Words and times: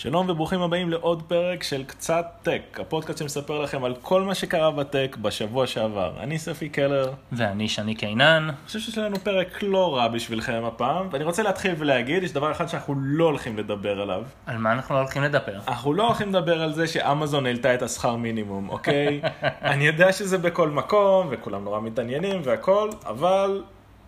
שלום 0.00 0.30
וברוכים 0.30 0.62
הבאים 0.62 0.90
לעוד 0.90 1.22
פרק 1.22 1.62
של 1.62 1.84
קצת 1.84 2.26
טק, 2.42 2.78
הפודקאסט 2.80 3.18
שמספר 3.18 3.60
לכם 3.60 3.84
על 3.84 3.94
כל 4.02 4.22
מה 4.22 4.34
שקרה 4.34 4.70
בטק 4.70 5.16
בשבוע 5.22 5.66
שעבר. 5.66 6.12
אני 6.20 6.38
ספי 6.38 6.68
קלר. 6.68 7.12
ואני 7.32 7.68
שני 7.68 7.94
קינן. 7.94 8.44
אני 8.48 8.66
חושב 8.66 8.78
שיש 8.78 8.98
לנו 8.98 9.16
פרק 9.16 9.62
לא 9.62 9.96
רע 9.96 10.08
בשבילכם 10.08 10.62
הפעם, 10.64 11.08
ואני 11.10 11.24
רוצה 11.24 11.42
להתחיל 11.42 11.74
ולהגיד, 11.78 12.22
יש 12.22 12.32
דבר 12.32 12.52
אחד 12.52 12.66
שאנחנו 12.68 12.94
לא 12.96 13.24
הולכים 13.24 13.58
לדבר 13.58 14.00
עליו. 14.00 14.22
על 14.46 14.58
מה 14.58 14.72
אנחנו 14.72 14.94
לא 14.94 15.00
הולכים 15.00 15.22
לדבר? 15.22 15.58
אנחנו 15.68 15.94
לא 15.94 16.06
הולכים 16.06 16.28
לדבר 16.28 16.62
על 16.62 16.72
זה 16.72 16.86
שאמזון 16.86 17.46
העלתה 17.46 17.74
את 17.74 17.82
השכר 17.82 18.16
מינימום, 18.16 18.68
אוקיי? 18.68 19.20
אני 19.72 19.86
יודע 19.86 20.12
שזה 20.12 20.38
בכל 20.38 20.68
מקום, 20.70 21.28
וכולם 21.30 21.64
נורא 21.64 21.80
מתעניינים 21.80 22.40
והכל, 22.44 22.90
אבל 23.06 23.62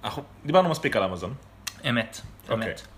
אנחנו 0.04 0.22
דיברנו 0.46 0.68
מספיק 0.68 0.96
על 0.96 1.02
אמזון. 1.02 1.34
אמת, 1.88 2.20
אוקיי. 2.48 2.68
אמת. 2.68 2.80
Um, 2.80 2.91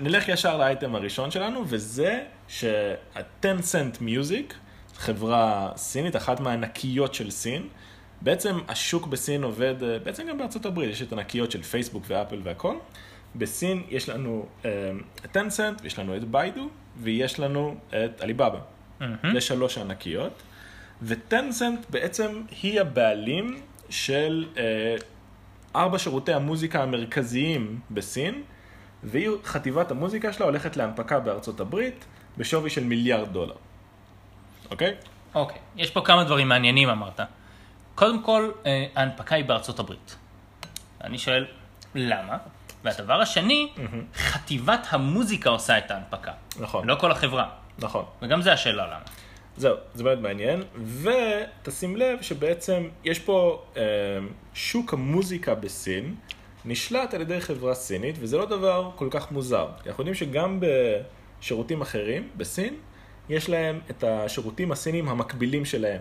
נלך 0.00 0.28
ישר 0.28 0.58
לאייטם 0.58 0.94
הראשון 0.94 1.30
שלנו, 1.30 1.64
וזה 1.66 2.20
שה-10 2.48 3.44
Cent 3.44 3.98
Music, 4.00 4.54
חברה 4.96 5.72
סינית, 5.76 6.16
אחת 6.16 6.40
מהענקיות 6.40 7.14
של 7.14 7.30
סין, 7.30 7.68
בעצם 8.20 8.58
השוק 8.68 9.06
בסין 9.06 9.42
עובד, 9.42 9.82
אה, 9.82 9.98
בעצם 9.98 10.26
גם 10.28 10.38
בארצות 10.38 10.66
הברית, 10.66 10.90
יש 10.90 11.02
את 11.02 11.12
ענקיות 11.12 11.50
של 11.50 11.62
פייסבוק 11.62 12.04
ואפל 12.06 12.40
והכל. 12.42 12.76
בסין 13.36 13.82
יש 13.88 14.08
לנו 14.08 14.46
את 15.24 15.36
10 15.36 15.48
Cent, 15.48 15.82
ויש 15.82 15.98
לנו 15.98 16.16
את 16.16 16.24
ביידו, 16.24 16.68
ויש 16.96 17.40
לנו 17.40 17.76
את 17.88 18.20
עליבאבא. 18.20 18.58
זה 19.32 19.40
שלוש 19.40 19.78
ענקיות. 19.78 20.42
וטנסנט 21.02 21.90
בעצם 21.90 22.42
היא 22.62 22.80
הבעלים 22.80 23.60
של 23.90 24.46
אה, 24.56 24.96
ארבע 25.76 25.98
שירותי 25.98 26.32
המוזיקה 26.32 26.82
המרכזיים 26.82 27.80
בסין, 27.90 28.42
והיא 29.02 29.30
חטיבת 29.44 29.90
המוזיקה 29.90 30.32
שלה 30.32 30.46
הולכת 30.46 30.76
להנפקה 30.76 31.20
בארצות 31.20 31.60
הברית 31.60 32.04
בשווי 32.38 32.70
של 32.70 32.84
מיליארד 32.84 33.32
דולר. 33.32 33.54
אוקיי? 34.70 34.94
אוקיי, 35.34 35.58
יש 35.76 35.90
פה 35.90 36.00
כמה 36.00 36.24
דברים 36.24 36.48
מעניינים 36.48 36.88
אמרת. 36.88 37.20
קודם 37.94 38.22
כל, 38.22 38.50
אה, 38.66 38.86
ההנפקה 38.96 39.34
היא 39.34 39.44
בארצות 39.44 39.78
הברית. 39.78 40.16
אני 41.04 41.18
שואל, 41.18 41.46
למה? 41.94 42.36
והדבר 42.84 43.20
השני, 43.20 43.72
חטיבת 44.14 44.86
המוזיקה 44.90 45.50
עושה 45.50 45.78
את 45.78 45.90
ההנפקה. 45.90 46.32
נכון, 46.60 46.86
לא 46.86 46.94
כל 46.94 47.12
החברה. 47.12 47.48
נכון. 47.78 48.04
וגם 48.22 48.42
זה 48.42 48.52
השאלה 48.52 48.86
למה. 48.86 49.04
זהו, 49.56 49.76
זה 49.94 50.04
באמת 50.04 50.18
מעניין, 50.18 50.62
ותשים 51.02 51.96
לב 51.96 52.22
שבעצם 52.22 52.88
יש 53.04 53.18
פה 53.18 53.64
אה, 53.76 53.82
שוק 54.54 54.92
המוזיקה 54.92 55.54
בסין 55.54 56.14
נשלט 56.64 57.14
על 57.14 57.20
ידי 57.20 57.40
חברה 57.40 57.74
סינית, 57.74 58.16
וזה 58.18 58.38
לא 58.38 58.44
דבר 58.44 58.90
כל 58.96 59.08
כך 59.10 59.32
מוזר. 59.32 59.68
כי 59.82 59.88
אנחנו 59.88 60.02
יודעים 60.02 60.14
שגם 60.14 60.60
בשירותים 61.40 61.80
אחרים 61.80 62.28
בסין, 62.36 62.74
יש 63.28 63.48
להם 63.48 63.80
את 63.90 64.04
השירותים 64.04 64.72
הסינים 64.72 65.08
המקבילים 65.08 65.64
שלהם. 65.64 66.00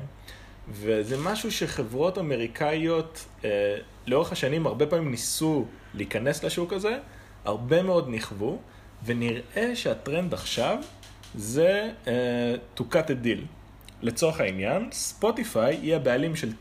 וזה 0.69 1.17
משהו 1.17 1.51
שחברות 1.51 2.17
אמריקאיות 2.17 3.25
אה, 3.45 3.77
לאורך 4.07 4.31
השנים 4.31 4.67
הרבה 4.67 4.87
פעמים 4.87 5.11
ניסו 5.11 5.65
להיכנס 5.93 6.43
לשוק 6.43 6.73
הזה, 6.73 6.97
הרבה 7.45 7.83
מאוד 7.83 8.09
נכוו, 8.09 8.59
ונראה 9.05 9.75
שהטרנד 9.75 10.33
עכשיו 10.33 10.77
זה 11.35 11.91
to 12.77 12.81
cut 12.81 13.07
a 13.07 13.25
deal. 13.25 13.45
לצורך 14.01 14.39
העניין, 14.39 14.89
ספוטיפיי 14.91 15.75
היא 15.75 15.95
הבעלים 15.95 16.35
של 16.35 16.51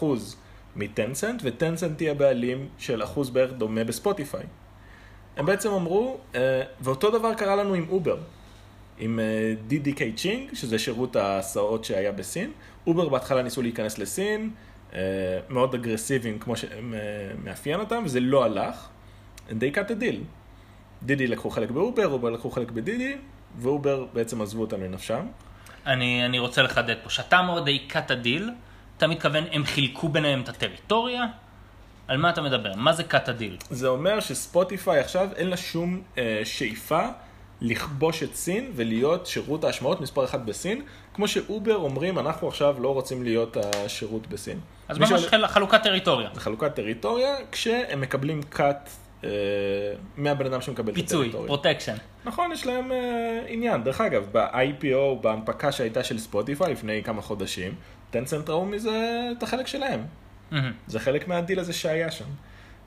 9% 0.00 0.04
מטנסנט, 0.76 1.42
וטנסנט 1.44 2.00
היא 2.00 2.10
הבעלים 2.10 2.68
של 2.78 3.02
אחוז 3.02 3.30
בערך 3.30 3.52
דומה 3.52 3.84
בספוטיפיי. 3.84 4.42
הם 5.36 5.46
בעצם 5.46 5.70
אמרו, 5.70 6.18
אה, 6.32 6.36
ואותו 6.80 7.10
דבר 7.10 7.34
קרה 7.34 7.56
לנו 7.56 7.74
עם 7.74 7.86
אובר, 7.88 8.16
עם 8.98 9.20
Didi 9.70 10.00
Chuxing, 10.16 10.54
שזה 10.54 10.78
שירות 10.78 11.16
ההסעות 11.16 11.84
שהיה 11.84 12.12
בסין. 12.12 12.52
אובר 12.86 13.08
בהתחלה 13.08 13.42
ניסו 13.42 13.62
להיכנס 13.62 13.98
לסין, 13.98 14.50
אה, 14.90 14.94
מאוד 15.48 15.74
אגרסיביים 15.74 16.38
כמו 16.38 16.54
שמאפיין 16.56 17.80
אותם, 17.80 18.02
וזה 18.04 18.20
לא 18.20 18.44
הלך. 18.44 18.88
They 19.48 19.74
cut 19.74 19.90
a 19.90 20.02
deal. 20.02 20.16
דידי 21.02 21.26
לקחו 21.26 21.50
חלק 21.50 21.70
באובר, 21.70 22.06
אובר 22.06 22.30
לקחו 22.30 22.50
חלק 22.50 22.70
בדידי, 22.70 23.16
ואובר 23.58 24.06
בעצם 24.12 24.42
עזבו 24.42 24.60
אותם 24.60 24.82
לנפשם. 24.82 25.26
אני, 25.86 26.26
אני 26.26 26.38
רוצה 26.38 26.62
לחדד 26.62 26.94
פה, 27.02 27.10
שאתה 27.10 27.38
אומר 27.38 27.64
they 27.64 27.92
cut 27.92 28.10
a 28.10 28.24
deal, 28.24 28.42
אתה 28.96 29.06
מתכוון 29.06 29.44
הם 29.52 29.64
חילקו 29.64 30.08
ביניהם 30.08 30.40
את 30.40 30.48
הטריטוריה? 30.48 31.24
על 32.08 32.16
מה 32.16 32.30
אתה 32.30 32.42
מדבר? 32.42 32.72
מה 32.76 32.92
זה 32.92 33.02
cut 33.10 33.26
deal? 33.26 33.64
זה 33.70 33.88
אומר 33.88 34.20
שספוטיפיי 34.20 35.00
עכשיו 35.00 35.28
אין 35.36 35.48
לה 35.50 35.56
שום 35.56 36.02
אה, 36.18 36.40
שאיפה 36.44 37.06
לכבוש 37.60 38.22
את 38.22 38.34
סין 38.34 38.72
ולהיות 38.74 39.26
שירות 39.26 39.64
ההשמעות 39.64 40.00
מספר 40.00 40.24
אחת 40.24 40.40
בסין, 40.40 40.82
כמו 41.14 41.28
שאובר 41.28 41.76
אומרים, 41.76 42.18
אנחנו 42.18 42.48
עכשיו 42.48 42.76
לא 42.82 42.94
רוצים 42.94 43.22
להיות 43.24 43.56
השירות 43.56 44.26
בסין. 44.26 44.60
אז 44.88 44.98
ממש 44.98 45.26
חל- 45.26 45.46
חלוקת 45.46 45.82
טריטוריה. 45.82 46.28
זה 46.34 46.40
חלוקת 46.40 46.74
טריטוריה, 46.74 47.34
כשהם 47.52 48.00
מקבלים 48.00 48.40
cut 48.52 48.60
אה, 49.24 49.28
מהבן 50.16 50.46
אדם 50.46 50.60
שמקבל 50.60 50.90
את 50.90 50.94
פיצוי, 50.94 51.20
הטריטוריה. 51.20 51.46
פרוטקשן. 51.48 51.96
נכון, 52.24 52.52
יש 52.52 52.66
להם 52.66 52.92
אה, 52.92 52.98
עניין. 53.48 53.84
דרך 53.84 54.00
אגב, 54.00 54.26
ב-IPO, 54.32 55.22
בהנפקה 55.22 55.72
שהייתה 55.72 56.04
של 56.04 56.18
ספוטיפיי 56.18 56.72
לפני 56.72 57.02
כמה 57.02 57.22
חודשים, 57.22 57.74
טנסנט 58.20 58.50
ראו 58.50 58.66
מזה 58.66 59.28
את 59.38 59.42
החלק 59.42 59.66
שלהם. 59.66 60.04
מהמם. 60.50 60.72
זה 60.86 61.00
חלק 61.00 61.28
מהדיל 61.28 61.60
הזה 61.60 61.72
שהיה 61.72 62.10
שם. 62.10 62.24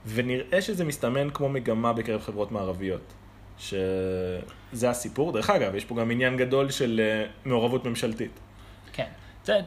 ונראה 0.06 0.62
שזה 0.62 0.84
מסתמן 0.84 1.30
כמו 1.30 1.48
מגמה 1.48 1.92
בקרב 1.92 2.20
חברות 2.20 2.52
מערביות. 2.52 3.12
שזה 3.58 4.90
הסיפור. 4.90 5.32
דרך 5.32 5.50
אגב, 5.50 5.74
יש 5.74 5.84
פה 5.84 5.96
גם 5.96 6.10
עניין 6.10 6.36
גדול 6.36 6.70
של 6.70 7.00
אה, 7.04 7.26
מעורבות 7.44 7.84
ממשלתית. 7.84 8.40
כן. 8.92 9.06
זה, 9.44 9.60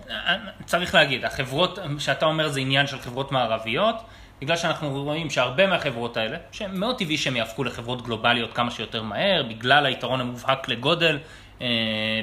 צריך 0.65 0.95
להגיד, 0.95 1.25
החברות 1.25 1.79
שאתה 1.99 2.25
אומר 2.25 2.49
זה 2.49 2.59
עניין 2.59 2.87
של 2.87 2.99
חברות 2.99 3.31
מערביות, 3.31 3.95
בגלל 4.41 4.57
שאנחנו 4.57 5.03
רואים 5.03 5.29
שהרבה 5.29 5.67
מהחברות 5.67 6.17
האלה, 6.17 6.37
שמאוד 6.51 6.97
טבעי 6.97 7.17
שהם 7.17 7.35
יהפכו 7.35 7.63
לחברות 7.63 8.01
גלובליות 8.01 8.53
כמה 8.53 8.71
שיותר 8.71 9.03
מהר, 9.03 9.43
בגלל 9.43 9.85
היתרון 9.85 10.21
המובהק 10.21 10.67
לגודל, 10.67 11.19
אה, 11.61 11.67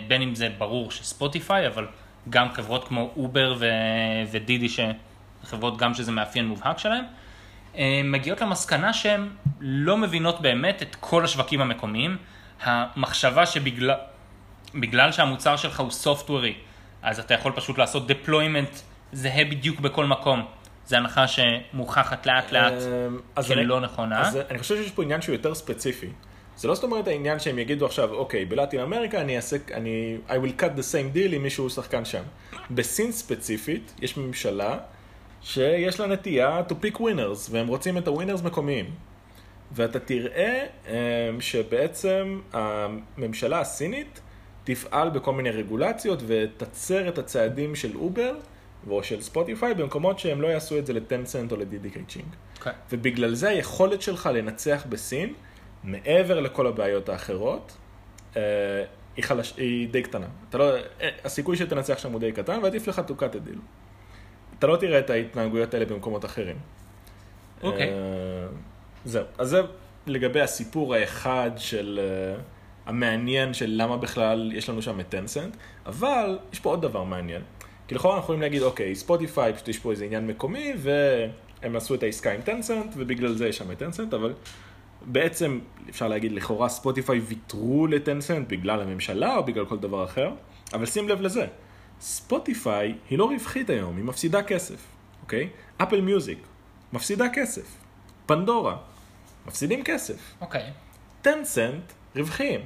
בין 0.08 0.22
אם 0.22 0.34
זה 0.34 0.48
ברור 0.58 0.90
שספוטיפיי, 0.90 1.66
אבל 1.66 1.86
גם 2.30 2.52
חברות 2.52 2.88
כמו 2.88 3.10
אובר 3.16 3.54
ו- 3.58 3.66
ודידי, 4.30 4.66
שחברות 4.68 5.76
גם 5.78 5.94
שזה 5.94 6.12
מאפיין 6.12 6.46
מובהק 6.46 6.78
שלהם, 6.78 7.04
אה, 7.76 8.00
מגיעות 8.04 8.40
למסקנה 8.40 8.92
שהן 8.92 9.28
לא 9.60 9.96
מבינות 9.96 10.40
באמת 10.40 10.82
את 10.82 10.96
כל 11.00 11.24
השווקים 11.24 11.60
המקומיים. 11.60 12.16
המחשבה 12.62 13.46
שבגלל 13.46 13.94
בגלל 14.74 15.12
שהמוצר 15.12 15.56
שלך 15.56 15.80
הוא 15.80 15.90
סופטוורי, 15.90 16.54
אז 17.02 17.18
אתה 17.18 17.34
יכול 17.34 17.52
פשוט 17.52 17.78
לעשות 17.78 18.10
deployment 18.10 18.76
זהה 19.12 19.44
בדיוק 19.44 19.80
בכל 19.80 20.04
מקום. 20.06 20.42
זו 20.86 20.96
הנחה 20.96 21.24
שמוכחת 21.28 22.26
לאט 22.26 22.52
לאט 22.52 22.72
כלא 23.62 23.78
אני- 23.78 23.86
נכונה. 23.86 24.20
אז 24.20 24.38
אני 24.50 24.58
חושב 24.58 24.76
שיש 24.76 24.90
פה 24.92 25.02
עניין 25.02 25.22
שהוא 25.22 25.32
יותר 25.32 25.54
ספציפי. 25.54 26.06
זה 26.60 26.68
לא 26.68 26.74
זאת 26.74 26.84
אומרת 26.84 27.08
העניין 27.08 27.38
שהם 27.38 27.58
יגידו 27.58 27.86
עכשיו, 27.86 28.12
אוקיי, 28.12 28.44
בלטין 28.44 28.80
אמריקה 28.80 29.20
אני 29.20 29.36
אעשה, 29.36 29.56
אני, 29.74 30.18
I 30.28 30.32
will 30.32 30.60
cut 30.60 30.78
the 30.78 30.82
same 30.92 31.16
deal 31.16 31.34
עם 31.34 31.42
מישהו 31.42 31.70
שחקן 31.70 32.04
שם. 32.04 32.22
בסין 32.70 33.12
ספציפית, 33.12 33.92
יש 34.02 34.16
ממשלה 34.16 34.78
שיש 35.42 36.00
לה 36.00 36.06
נטייה 36.06 36.62
to 36.68 36.72
pick 36.72 36.96
winners, 36.96 37.50
והם 37.50 37.66
רוצים 37.66 37.98
את 37.98 38.08
הווינרס 38.08 38.42
מקומיים. 38.42 38.90
ואתה 39.72 40.00
תראה 40.00 40.66
אמ, 40.88 41.40
שבעצם 41.40 42.40
הממשלה 42.52 43.60
הסינית 43.60 44.20
תפעל 44.64 45.10
בכל 45.10 45.32
מיני 45.32 45.50
רגולציות 45.50 46.22
ותצר 46.26 47.08
את 47.08 47.18
הצעדים 47.18 47.74
של 47.74 47.96
אובר 47.96 48.34
או 48.90 49.02
של 49.02 49.20
ספוטיפיי 49.20 49.74
במקומות 49.74 50.18
שהם 50.18 50.40
לא 50.40 50.46
יעשו 50.46 50.78
את 50.78 50.86
זה 50.86 50.92
לטנסנט 50.92 51.52
או 51.52 51.56
לדידי 51.56 51.90
צ'ושינג. 51.90 52.28
אוקיי. 52.58 52.72
ובגלל 52.92 53.34
זה 53.34 53.48
היכולת 53.48 54.02
שלך 54.02 54.30
לנצח 54.34 54.84
בסין, 54.88 55.34
מעבר 55.84 56.40
לכל 56.40 56.66
הבעיות 56.66 57.08
האחרות, 57.08 57.76
אה, 58.36 58.42
היא, 59.16 59.24
חלש, 59.24 59.54
היא 59.56 59.88
די 59.88 60.02
קטנה. 60.02 60.26
אתה 60.48 60.58
לא, 60.58 60.74
אה, 60.74 61.08
הסיכוי 61.24 61.56
שתנצח 61.56 61.98
שם 61.98 62.12
הוא 62.12 62.20
די 62.20 62.32
קטן, 62.32 62.60
ועדיף 62.62 62.88
לך 62.88 63.02
to 63.08 63.12
cut 63.20 63.34
a 63.34 63.48
deal. 63.48 63.58
אתה 64.58 64.66
לא 64.66 64.76
תראה 64.76 64.98
את 64.98 65.10
ההתנהגויות 65.10 65.74
האלה 65.74 65.86
במקומות 65.86 66.24
אחרים. 66.24 66.56
אוקיי. 67.62 67.88
אה, 67.88 67.92
זהו. 69.04 69.24
אז 69.38 69.48
זה 69.48 69.60
לגבי 70.06 70.40
הסיפור 70.40 70.94
האחד 70.94 71.50
של 71.56 72.00
המעניין 72.86 73.54
של 73.54 73.66
למה 73.68 73.96
בכלל 73.96 74.52
יש 74.54 74.68
לנו 74.68 74.82
שם 74.82 75.00
את 75.00 75.08
טנסנט, 75.08 75.56
אבל 75.86 76.38
יש 76.52 76.60
פה 76.60 76.70
עוד 76.70 76.82
דבר 76.82 77.04
מעניין. 77.04 77.42
כי 77.88 77.94
לכאורה 77.94 78.14
אנחנו 78.14 78.24
יכולים 78.24 78.40
להגיד, 78.40 78.62
אוקיי, 78.62 78.94
ספוטיפיי, 78.94 79.54
פשוט 79.54 79.68
יש 79.68 79.78
פה 79.78 79.90
איזה 79.90 80.04
עניין 80.04 80.26
מקומי, 80.26 80.74
והם 80.78 81.76
עשו 81.76 81.94
את 81.94 82.02
העסקה 82.02 82.32
עם 82.32 82.40
טנסנט, 82.40 82.94
ובגלל 82.96 83.34
זה 83.34 83.48
יש 83.48 83.56
שם 83.56 83.72
את 83.72 83.78
טנסנט, 83.78 84.14
אבל 84.14 84.34
בעצם 85.06 85.58
אפשר 85.90 86.08
להגיד, 86.08 86.32
לכאורה 86.32 86.68
ספוטיפיי 86.68 87.18
ויתרו 87.18 87.86
לטנסנט 87.86 88.48
בגלל 88.48 88.80
הממשלה 88.80 89.36
או 89.36 89.44
בגלל 89.44 89.66
כל 89.66 89.78
דבר 89.78 90.04
אחר, 90.04 90.32
אבל 90.72 90.86
שים 90.86 91.08
לב 91.08 91.20
לזה, 91.20 91.46
ספוטיפיי 92.00 92.94
היא 93.10 93.18
לא 93.18 93.24
רווחית 93.24 93.70
היום, 93.70 93.96
היא 93.96 94.04
מפסידה 94.04 94.42
כסף, 94.42 94.86
אוקיי? 95.22 95.48
אפל 95.78 96.00
מיוזיק, 96.00 96.38
מפסידה 96.92 97.28
כסף. 97.32 97.76
פנדורה, 98.26 98.76
מפסידים 99.46 99.84
כסף. 99.84 100.34
אוקיי. 100.40 100.70
טנסנט, 101.22 101.92
רווחיים. 102.16 102.60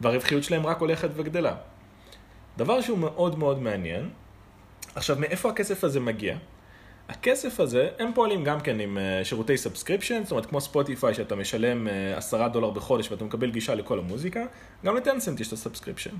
והרווחיות 0.00 0.44
שלהם 0.44 0.66
רק 0.66 0.80
הולכת 0.80 1.08
וגדלה. 1.14 1.54
דבר 2.56 2.80
שהוא 2.80 2.98
מאוד 2.98 3.38
מאוד 3.38 3.62
מעניין, 3.62 4.10
עכשיו 4.94 5.16
מאיפה 5.20 5.50
הכסף 5.50 5.84
הזה 5.84 6.00
מגיע? 6.00 6.36
הכסף 7.08 7.60
הזה, 7.60 7.88
הם 7.98 8.10
פועלים 8.14 8.44
גם 8.44 8.60
כן 8.60 8.80
עם 8.80 8.98
uh, 8.98 9.24
שירותי 9.24 9.56
subscription, 9.56 10.22
זאת 10.22 10.30
אומרת 10.30 10.46
כמו 10.46 10.60
ספוטיפיי 10.60 11.14
שאתה 11.14 11.36
משלם 11.36 11.86
uh, 11.86 11.90
10 12.16 12.48
דולר 12.48 12.70
בחודש 12.70 13.10
ואתה 13.10 13.24
מקבל 13.24 13.50
גישה 13.50 13.74
לכל 13.74 13.98
המוזיקה, 13.98 14.44
גם 14.84 14.96
לטנסנט 14.96 15.40
יש 15.40 15.48
את 15.48 15.52
ה 15.52 15.56
subscription. 15.56 16.14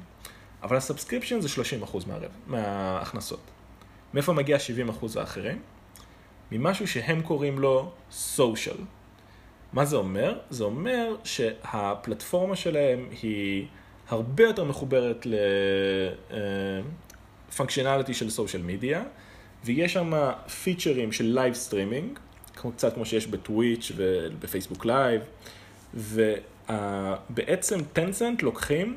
אבל 0.62 0.76
ה 0.76 0.81
subscription 0.81 1.40
זה 1.40 1.48
30% 1.82 1.96
מהרב, 2.06 2.30
מההכנסות. 2.46 3.40
מאיפה 4.14 4.32
מגיע 4.32 4.56
70% 5.00 5.20
האחרים? 5.20 5.62
ממשהו 6.52 6.88
שהם 6.88 7.22
קוראים 7.22 7.58
לו 7.58 7.90
social. 8.10 8.76
מה 9.72 9.84
זה 9.84 9.96
אומר? 9.96 10.38
זה 10.50 10.64
אומר 10.64 11.16
שהפלטפורמה 11.24 12.56
שלהם 12.56 13.08
היא 13.22 13.66
הרבה 14.08 14.44
יותר 14.44 14.64
מחוברת 14.64 15.26
ל 17.50 17.55
functionality 17.55 18.14
של 18.14 18.30
social 18.30 18.62
media, 18.62 19.02
ויש 19.64 19.92
שם 19.92 20.12
פיצ'רים 20.62 21.12
של 21.12 21.24
live 21.24 21.54
streaming, 21.54 22.18
קצת 22.54 22.94
כמו 22.94 23.06
שיש 23.06 23.26
בטוויץ' 23.26 23.92
ובפייסבוק 23.96 24.84
לייב, 24.84 25.22
ובעצם 25.94 27.78
טנסנט 27.92 28.42
לוקחים 28.42 28.96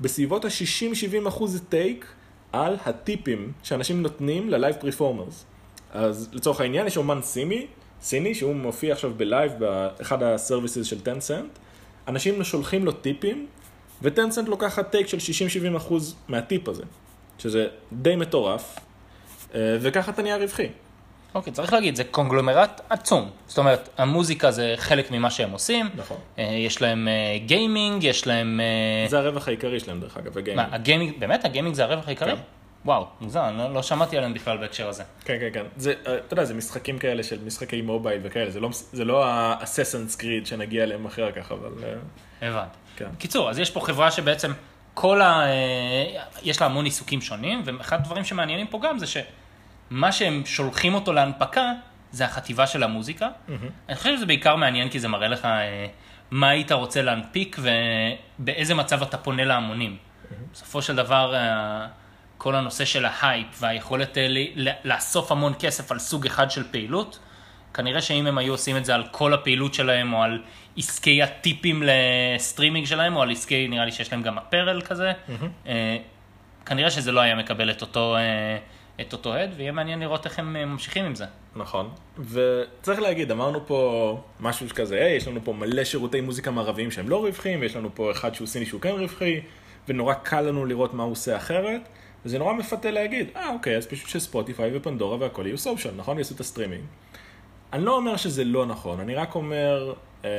בסביבות 0.00 0.44
ה-60-70 0.44 1.28
אחוז 1.28 1.62
take 1.68 2.06
על 2.52 2.76
הטיפים 2.86 3.52
שאנשים 3.62 4.02
נותנים 4.02 4.50
ל 4.50 4.55
live 4.55 4.76
performers. 4.80 5.44
אז 5.92 6.28
לצורך 6.32 6.60
העניין 6.60 6.86
יש 6.86 6.96
אומן 6.96 7.22
סימי, 7.22 7.66
סיני, 8.02 8.34
שהוא 8.34 8.54
מופיע 8.54 8.92
עכשיו 8.92 9.12
בלייב 9.16 9.52
באחד 9.58 10.22
ה 10.22 10.29
services 10.29 10.86
של 10.86 11.00
טנסנט, 11.00 11.58
אנשים 12.08 12.44
שולחים 12.44 12.84
לו 12.84 12.92
טיפים, 12.92 13.46
וטנסנט 14.02 14.48
לוקחת 14.48 14.90
take 14.90 15.06
של 15.06 15.18
60-70 15.72 15.76
אחוז 15.76 16.16
מהטיפ 16.28 16.68
הזה, 16.68 16.82
שזה 17.38 17.66
די 17.92 18.16
מטורף, 18.16 18.78
וככה 19.54 20.10
אתה 20.10 20.22
נהיה 20.22 20.36
רווחי. 20.36 20.68
אוקיי, 21.34 21.52
okay, 21.52 21.56
צריך 21.56 21.72
להגיד, 21.72 21.96
זה 21.96 22.04
קונגלומרט 22.04 22.80
עצום. 22.90 23.30
זאת 23.46 23.58
אומרת, 23.58 23.88
המוזיקה 23.98 24.50
זה 24.50 24.74
חלק 24.76 25.10
ממה 25.10 25.30
שהם 25.30 25.50
עושים. 25.50 25.90
נכון. 25.96 26.16
אה, 26.38 26.44
יש 26.44 26.82
להם 26.82 27.08
גיימינג, 27.46 28.04
יש 28.04 28.26
להם... 28.26 28.60
זה 29.08 29.18
הרווח 29.18 29.48
העיקרי 29.48 29.80
שלהם, 29.80 30.00
דרך 30.00 30.16
אגב, 30.16 30.38
הגיימינג. 30.38 30.68
מה, 30.68 30.76
הגיימינג, 30.76 31.18
באמת? 31.18 31.44
הגיימינג 31.44 31.74
זה 31.74 31.84
הרווח 31.84 32.06
העיקרי? 32.06 32.36
כן. 32.36 32.42
וואו, 32.84 33.06
מוזר, 33.20 33.52
לא, 33.52 33.74
לא 33.74 33.82
שמעתי 33.82 34.16
עליהם 34.16 34.34
בכלל 34.34 34.58
בהקשר 34.58 34.88
הזה. 34.88 35.02
כן, 35.24 35.36
כן, 35.40 35.48
כן. 35.52 35.64
זה, 35.76 35.94
אתה 36.02 36.32
יודע, 36.32 36.44
זה 36.44 36.54
משחקים 36.54 36.98
כאלה 36.98 37.22
של 37.22 37.38
משחקי 37.44 37.82
מובייל 37.82 38.20
וכאלה, 38.24 38.50
זה 38.50 38.60
לא, 38.60 38.68
זה 38.92 39.04
לא 39.04 39.24
ה-Assassin's 39.26 40.20
Creed 40.20 40.44
שנגיע 40.44 40.82
אליהם 40.82 41.06
אחר 41.06 41.32
כך, 41.32 41.52
אבל... 41.52 41.70
הבנתי. 42.42 42.76
כן. 42.96 43.08
קיצור, 43.18 43.50
אז 43.50 43.58
יש 43.58 43.70
פה 43.70 43.80
חברה 43.80 44.10
שבעצם 44.10 44.52
כל 44.94 45.22
ה... 45.22 45.44
יש 46.42 46.60
לה 46.60 46.66
המון 46.66 46.84
עיסוקים 46.84 47.20
שונים, 47.20 47.62
ואחד 47.64 48.00
הדברים 48.00 48.24
שמעניינים 48.24 48.66
פה 48.66 48.80
גם 48.82 48.98
זה 48.98 49.06
שמה 49.90 50.12
שהם 50.12 50.42
שולחים 50.46 50.94
אותו 50.94 51.12
להנפקה, 51.12 51.72
זה 52.10 52.24
החטיבה 52.24 52.66
של 52.66 52.82
המוזיקה. 52.82 53.28
Mm-hmm. 53.28 53.52
אני 53.88 53.96
חושב 53.96 54.16
שזה 54.16 54.26
בעיקר 54.26 54.56
מעניין 54.56 54.88
כי 54.88 55.00
זה 55.00 55.08
מראה 55.08 55.28
לך 55.28 55.48
מה 56.30 56.48
היית 56.48 56.72
רוצה 56.72 57.02
להנפיק 57.02 57.56
ובאיזה 58.38 58.74
מצב 58.74 59.02
אתה 59.02 59.18
פונה 59.18 59.44
להמונים. 59.44 59.96
Mm-hmm. 59.96 60.34
בסופו 60.52 60.82
של 60.82 60.96
דבר... 60.96 61.34
כל 62.38 62.54
הנושא 62.54 62.84
של 62.84 63.04
ההייפ 63.04 63.46
והיכולת 63.60 64.18
לאסוף 64.84 65.32
המון 65.32 65.52
כסף 65.58 65.92
על 65.92 65.98
סוג 65.98 66.26
אחד 66.26 66.50
של 66.50 66.64
פעילות, 66.70 67.18
כנראה 67.74 68.02
שאם 68.02 68.26
הם 68.26 68.38
היו 68.38 68.52
עושים 68.52 68.76
את 68.76 68.84
זה 68.84 68.94
על 68.94 69.06
כל 69.10 69.34
הפעילות 69.34 69.74
שלהם, 69.74 70.12
או 70.12 70.22
על 70.22 70.42
עסקי 70.76 71.22
הטיפים 71.22 71.82
לסטרימינג 71.86 72.86
שלהם, 72.86 73.16
או 73.16 73.22
על 73.22 73.30
עסקי, 73.30 73.68
נראה 73.68 73.84
לי 73.84 73.92
שיש 73.92 74.12
להם 74.12 74.22
גם 74.22 74.38
apparel 74.38 74.80
כזה, 74.80 75.12
mm-hmm. 75.12 75.68
כנראה 76.66 76.90
שזה 76.90 77.12
לא 77.12 77.20
היה 77.20 77.34
מקבל 77.34 77.70
את 77.70 77.82
אותו, 77.82 78.16
אה, 78.16 78.58
את 79.00 79.12
אותו 79.12 79.34
הד, 79.34 79.50
ויהיה 79.56 79.72
מעניין 79.72 80.00
לראות 80.00 80.24
איך 80.24 80.38
הם 80.38 80.52
ממשיכים 80.52 81.04
עם 81.04 81.14
זה. 81.14 81.24
נכון, 81.56 81.90
וצריך 82.18 83.00
להגיד, 83.00 83.30
אמרנו 83.30 83.66
פה 83.66 84.20
משהו 84.40 84.66
כזה, 84.74 84.94
היי, 84.94 85.16
יש 85.16 85.28
לנו 85.28 85.40
פה 85.44 85.52
מלא 85.52 85.84
שירותי 85.84 86.20
מוזיקה 86.20 86.50
מערביים 86.50 86.90
שהם 86.90 87.08
לא 87.08 87.24
רווחיים, 87.24 87.60
ויש 87.60 87.76
לנו 87.76 87.94
פה 87.94 88.10
אחד 88.10 88.34
שהוא 88.34 88.46
סיני 88.46 88.66
שהוא 88.66 88.80
כן 88.80 88.92
רווחי, 88.98 89.40
ונורא 89.88 90.14
קל 90.14 90.40
לנו 90.40 90.66
לראות 90.66 90.94
מה 90.94 91.02
הוא 91.02 91.12
עושה 91.12 91.36
אחרת. 91.36 91.80
וזה 92.24 92.38
נורא 92.38 92.52
מפתה 92.52 92.90
להגיד, 92.90 93.28
אה 93.36 93.52
אוקיי, 93.52 93.76
אז 93.76 93.86
פשוט 93.86 94.08
שספוטיפיי 94.08 94.76
ופנדורה 94.76 95.16
והכל 95.20 95.46
יהיו 95.46 95.58
social, 95.58 95.94
נכון? 95.96 96.18
יעשו 96.18 96.34
את 96.34 96.40
הסטרימינג. 96.40 96.82
אני 97.72 97.84
לא 97.84 97.96
אומר 97.96 98.16
שזה 98.16 98.44
לא 98.44 98.66
נכון, 98.66 99.00
אני 99.00 99.14
רק 99.14 99.34
אומר, 99.34 99.94
אה, 100.24 100.30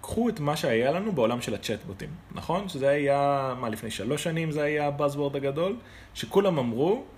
קחו 0.00 0.28
את 0.28 0.40
מה 0.40 0.56
שהיה 0.56 0.92
לנו 0.92 1.12
בעולם 1.12 1.40
של 1.40 1.54
הצ'טבוטים, 1.54 2.08
נכון? 2.32 2.68
שזה 2.68 2.88
היה, 2.88 3.54
מה, 3.60 3.68
לפני 3.68 3.90
שלוש 3.90 4.24
שנים 4.24 4.50
זה 4.50 4.62
היה 4.62 4.86
ה 4.86 4.92
buzzword 4.92 5.36
הגדול, 5.36 5.76
שכולם 6.14 6.58
אמרו, 6.58 6.92
אה, 6.94 7.17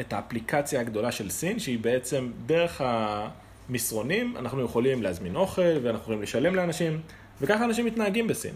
את 0.00 0.12
האפליקציה 0.12 0.80
הגדולה 0.80 1.12
של 1.12 1.30
סין, 1.30 1.58
שהיא 1.58 1.78
בעצם 1.78 2.30
דרך 2.46 2.80
המסרונים, 2.84 4.36
אנחנו 4.36 4.62
יכולים 4.62 5.02
להזמין 5.02 5.36
אוכל 5.36 5.78
ואנחנו 5.82 6.02
יכולים 6.02 6.22
לשלם 6.22 6.54
לאנשים, 6.54 7.00
וככה 7.40 7.64
אנשים 7.64 7.86
מתנהגים 7.86 8.26
בסין. 8.26 8.54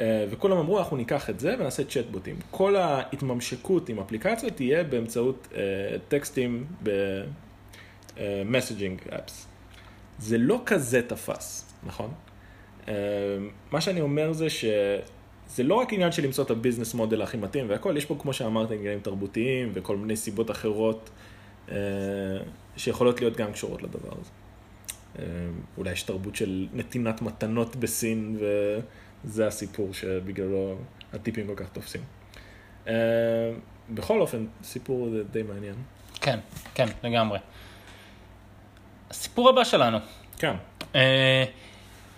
אה, 0.00 0.26
וכולם 0.30 0.56
אמרו, 0.58 0.78
אנחנו 0.78 0.96
ניקח 0.96 1.30
את 1.30 1.40
זה 1.40 1.54
ונעשה 1.58 1.84
צ'טבוטים. 1.84 2.36
כל 2.50 2.76
ההתממשקות 2.76 3.88
עם 3.88 3.98
אפליקציות 3.98 4.52
תהיה 4.52 4.84
באמצעות 4.84 5.48
uh, 5.50 5.54
טקסטים 6.08 6.64
ב-messaging 6.82 8.18
uh, 9.08 9.12
apps. 9.12 9.32
זה 10.18 10.38
לא 10.38 10.60
כזה 10.66 11.02
תפס, 11.08 11.74
נכון? 11.86 12.10
מה 13.72 13.80
שאני 13.80 14.00
אומר 14.00 14.32
זה 14.32 14.46
שזה 15.48 15.62
לא 15.62 15.74
רק 15.74 15.92
עניין 15.92 16.12
של 16.12 16.24
למצוא 16.24 16.44
את 16.44 16.50
הביזנס 16.50 16.94
מודל 16.94 17.22
הכי 17.22 17.36
מתאים 17.36 17.70
והכל, 17.70 17.94
יש 17.96 18.04
פה, 18.04 18.16
כמו 18.18 18.32
שאמרת, 18.32 18.70
עניינים 18.70 19.00
תרבותיים 19.00 19.70
וכל 19.74 19.96
מיני 19.96 20.16
סיבות 20.16 20.50
אחרות 20.50 21.10
uh, 21.68 21.72
שיכולות 22.76 23.20
להיות 23.20 23.36
גם 23.36 23.52
קשורות 23.52 23.82
לדבר 23.82 24.10
הזה. 24.20 24.30
Uh, 25.16 25.18
אולי 25.78 25.92
יש 25.92 26.02
תרבות 26.02 26.36
של 26.36 26.68
נתינת 26.72 27.22
מתנות 27.22 27.76
בסין 27.76 28.36
ו... 28.40 28.46
זה 29.24 29.46
הסיפור 29.46 29.94
שבגללו 29.94 30.76
הטיפים 31.12 31.46
כל 31.46 31.54
כך 31.56 31.68
תופסים. 31.72 32.00
Uh, 32.84 32.88
בכל 33.90 34.20
אופן, 34.20 34.46
סיפור 34.62 35.08
די 35.30 35.42
מעניין. 35.42 35.74
כן, 36.20 36.38
כן, 36.74 36.86
לגמרי. 37.02 37.38
הסיפור 39.10 39.48
הבא 39.48 39.64
שלנו. 39.64 39.98
כן. 40.38 40.54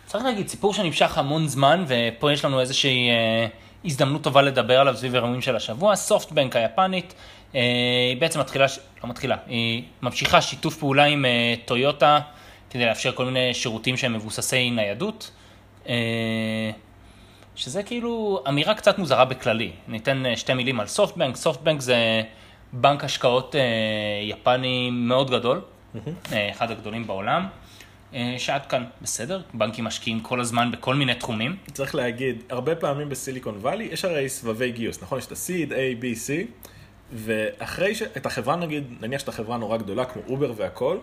צריך 0.07 0.25
להגיד, 0.25 0.49
סיפור 0.49 0.75
שנמשך 0.75 1.19
המון 1.19 1.49
זמן, 1.49 1.85
ופה 1.89 2.33
יש 2.33 2.45
לנו 2.45 2.61
איזושהי 2.61 3.09
uh, 3.11 3.51
הזדמנות 3.85 4.23
טובה 4.23 4.43
לדבר 4.43 4.81
עליו 4.81 4.97
סביב 4.97 5.15
אירועים 5.15 5.43
של 5.43 5.57
השבוע. 5.57 5.97
סופטבנק 5.97 6.57
היפנית, 6.57 7.13
uh, 7.13 7.57
היא 7.57 8.17
בעצם 8.17 8.41
מתחילה, 8.41 8.67
לא 9.05 9.11
מתחילה, 9.11 9.37
היא 9.47 9.83
ממשיכה 10.03 10.41
שיתוף 10.41 10.77
פעולה 10.77 11.05
עם 11.05 11.25
uh, 11.25 11.29
טויוטה, 11.69 12.21
כדי 12.71 12.87
לאפשר 12.87 13.13
כל 13.13 13.25
מיני 13.25 13.55
שירותים 13.55 13.97
שהם 13.97 14.13
מבוססי 14.13 14.71
ניידות. 14.71 15.31
Uh, 15.85 15.89
שזה 17.57 17.83
כאילו 17.83 18.43
אמירה 18.49 18.75
קצת 18.75 18.99
מוזרה 18.99 19.25
בכללי. 19.25 19.73
ניתן 19.89 20.27
אה, 20.27 20.37
שתי 20.37 20.55
מילים 20.55 20.81
על 20.81 20.87
סופטבנק. 20.87 21.37
סופטבנק 21.37 21.81
זה 21.81 22.23
בנק 22.73 23.05
השקעות 23.05 23.55
אה, 23.55 23.61
יפני 24.23 24.91
מאוד 24.93 25.31
גדול, 25.31 25.61
mm-hmm. 25.61 25.99
אחד 26.51 26.71
הגדולים 26.71 27.07
בעולם. 27.07 27.47
שעד 28.39 28.67
כאן 28.67 28.85
בסדר, 29.03 29.43
בנקים 29.55 29.85
משקיעים 29.85 30.21
כל 30.21 30.41
הזמן 30.41 30.71
בכל 30.71 30.95
מיני 30.95 31.15
תחומים. 31.15 31.57
צריך 31.73 31.95
להגיד, 31.95 32.43
הרבה 32.49 32.77
פעמים 32.77 33.09
בסיליקון 33.09 33.57
וואלי 33.61 33.85
יש 33.85 34.05
הרי 34.05 34.29
סבבי 34.29 34.73
גיוס, 34.73 35.03
נכון? 35.03 35.19
יש 35.19 35.27
את 35.27 35.33
ה-seed, 35.33 35.71
A, 35.71 36.03
B, 36.03 36.05
C, 36.27 36.31
ואחרי 37.13 37.95
שאת 37.95 38.27
החברה 38.27 38.57
נגיד, 38.57 38.85
נניח 39.01 39.21
שאתה 39.21 39.33
חברה 39.33 39.57
נורא 39.57 39.77
גדולה 39.77 40.05
כמו 40.05 40.23
אובר 40.29 40.53
והכל, 40.57 40.99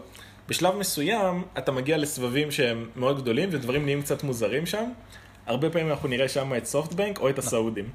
בשלב 0.48 0.76
מסוים 0.76 1.44
אתה 1.58 1.72
מגיע 1.72 1.98
לסבבים 1.98 2.52
שהם 2.52 2.90
מאוד 2.96 3.22
גדולים 3.22 3.50
ודברים 3.52 3.86
נהיים 3.86 4.02
קצת 4.02 4.24
מוזרים 4.24 4.66
שם, 4.66 4.92
הרבה 5.46 5.70
פעמים 5.70 5.90
אנחנו 5.90 6.10
נראה 6.10 6.30
שם 6.30 6.54
את 6.58 6.66
סופטבנק 6.66 7.20
או 7.20 7.30
את 7.30 7.38
נכון. 7.38 7.48
הסעודים. 7.48 7.90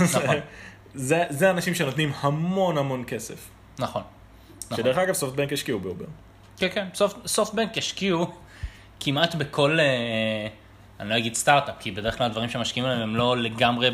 נכון. 0.00 0.36
זה, 0.94 1.24
זה 1.30 1.50
אנשים 1.50 1.74
שנותנים 1.74 2.12
המון 2.20 2.78
המון 2.78 3.04
כסף. 3.06 3.48
נכון. 3.78 4.02
שדרך 4.76 4.86
נכון. 4.86 5.02
אגב 5.04 5.14
סופטבנק 5.14 5.52
השקיעו 5.52 5.80
באובר. 5.80 6.04
כן, 6.56 6.68
כן, 6.74 6.86
סופטבנק 7.26 7.78
השקיעו 7.78 8.26
כמעט 9.00 9.34
בכל, 9.34 9.80
אה, 9.80 10.46
אני 11.00 11.08
לא 11.08 11.16
אגיד 11.16 11.34
סטארט-אפ, 11.34 11.74
כי 11.80 11.90
בדרך 11.90 12.18
כלל 12.18 12.26
הדברים 12.26 12.48
שמשקיעים 12.48 12.86
עליהם 12.86 13.02
הם 13.02 13.16
לא 13.16 13.36
לגמרי 13.36 13.90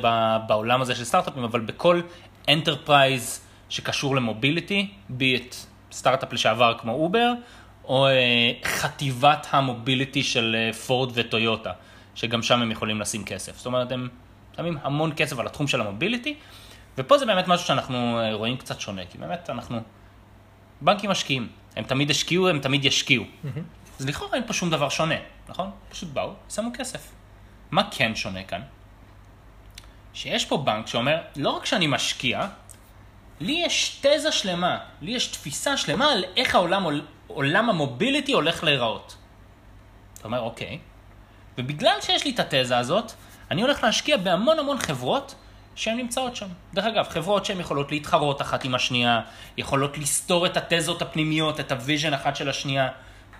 בעולם 0.46 0.82
הזה 0.82 0.94
של 0.94 1.04
סטארט-אפים, 1.04 1.44
אבל 1.44 1.60
בכל 1.60 2.00
enterprise 2.48 3.40
שקשור 3.68 4.16
ל 4.16 4.23
mobility, 4.23 4.88
בין 5.08 5.36
אם 5.36 5.54
סטארט-אפ 5.92 6.32
לשעבר 6.32 6.74
כמו 6.78 6.92
אובר, 6.92 7.32
או 7.84 8.06
אה, 8.06 8.12
חטיבת 8.64 9.46
ה 9.50 9.58
mobility 9.58 10.22
של 10.22 10.56
אה, 10.58 10.72
פורד 10.72 11.10
וטויוטה. 11.14 11.72
שגם 12.16 12.42
שם 12.42 12.62
הם 12.62 12.70
יכולים 12.70 13.00
לשים 13.00 13.24
כסף. 13.24 13.56
זאת 13.56 13.66
אומרת, 13.66 13.92
הם 13.92 14.08
שמים 14.56 14.78
המון 14.82 15.12
כסף 15.16 15.38
על 15.38 15.46
התחום 15.46 15.66
של 15.66 15.80
המוביליטי, 15.80 16.34
ופה 16.98 17.18
זה 17.18 17.26
באמת 17.26 17.48
משהו 17.48 17.66
שאנחנו 17.66 18.18
אה, 18.18 18.34
רואים 18.34 18.56
קצת 18.56 18.80
שונה, 18.80 19.02
כי 19.10 19.18
באמת 19.18 19.50
אנחנו, 19.50 19.80
בנקים 20.80 21.10
משקיעים, 21.10 21.48
הם 21.76 21.84
תמיד 21.84 22.10
השקיעו, 22.10 22.48
הם 22.48 22.58
תמיד 22.58 22.84
ישקיעו. 22.84 23.24
Mm-hmm. 23.24 23.85
אז 24.00 24.06
לכאורה 24.06 24.34
אין 24.34 24.46
פה 24.46 24.52
שום 24.52 24.70
דבר 24.70 24.88
שונה, 24.88 25.14
נכון? 25.48 25.70
פשוט 25.88 26.08
באו, 26.08 26.32
שמו 26.50 26.70
כסף. 26.74 27.12
מה 27.70 27.88
כן 27.90 28.16
שונה 28.16 28.44
כאן? 28.44 28.60
שיש 30.14 30.44
פה 30.44 30.56
בנק 30.56 30.86
שאומר, 30.86 31.22
לא 31.36 31.50
רק 31.50 31.66
שאני 31.66 31.86
משקיע, 31.86 32.46
לי 33.40 33.62
יש 33.66 34.00
תזה 34.00 34.32
שלמה, 34.32 34.78
לי 35.00 35.10
יש 35.10 35.26
תפיסה 35.26 35.76
שלמה 35.76 36.12
על 36.12 36.24
איך 36.36 36.54
העולם, 36.54 36.86
עולם 37.26 37.70
ה 37.70 37.77
mobility 37.77 38.32
הולך 38.32 38.64
להיראות. 38.64 39.16
אתה 40.14 40.24
אומר, 40.24 40.40
אוקיי. 40.40 40.78
ובגלל 41.58 42.00
שיש 42.00 42.24
לי 42.24 42.30
את 42.30 42.40
התזה 42.40 42.78
הזאת, 42.78 43.12
אני 43.50 43.62
הולך 43.62 43.82
להשקיע 43.82 44.16
בהמון 44.16 44.58
המון 44.58 44.78
חברות 44.78 45.34
שהן 45.74 45.96
נמצאות 45.96 46.36
שם. 46.36 46.46
דרך 46.74 46.84
אגב, 46.84 47.08
חברות 47.08 47.44
שהן 47.44 47.60
יכולות 47.60 47.92
להתחרות 47.92 48.42
אחת 48.42 48.64
עם 48.64 48.74
השנייה, 48.74 49.20
יכולות 49.56 49.98
לסתור 49.98 50.46
את 50.46 50.56
התזות 50.56 51.02
הפנימיות, 51.02 51.60
את 51.60 51.72
ה 51.72 51.78
vision 51.78 52.14
אחת 52.14 52.36
של 52.36 52.48
השנייה. 52.48 52.88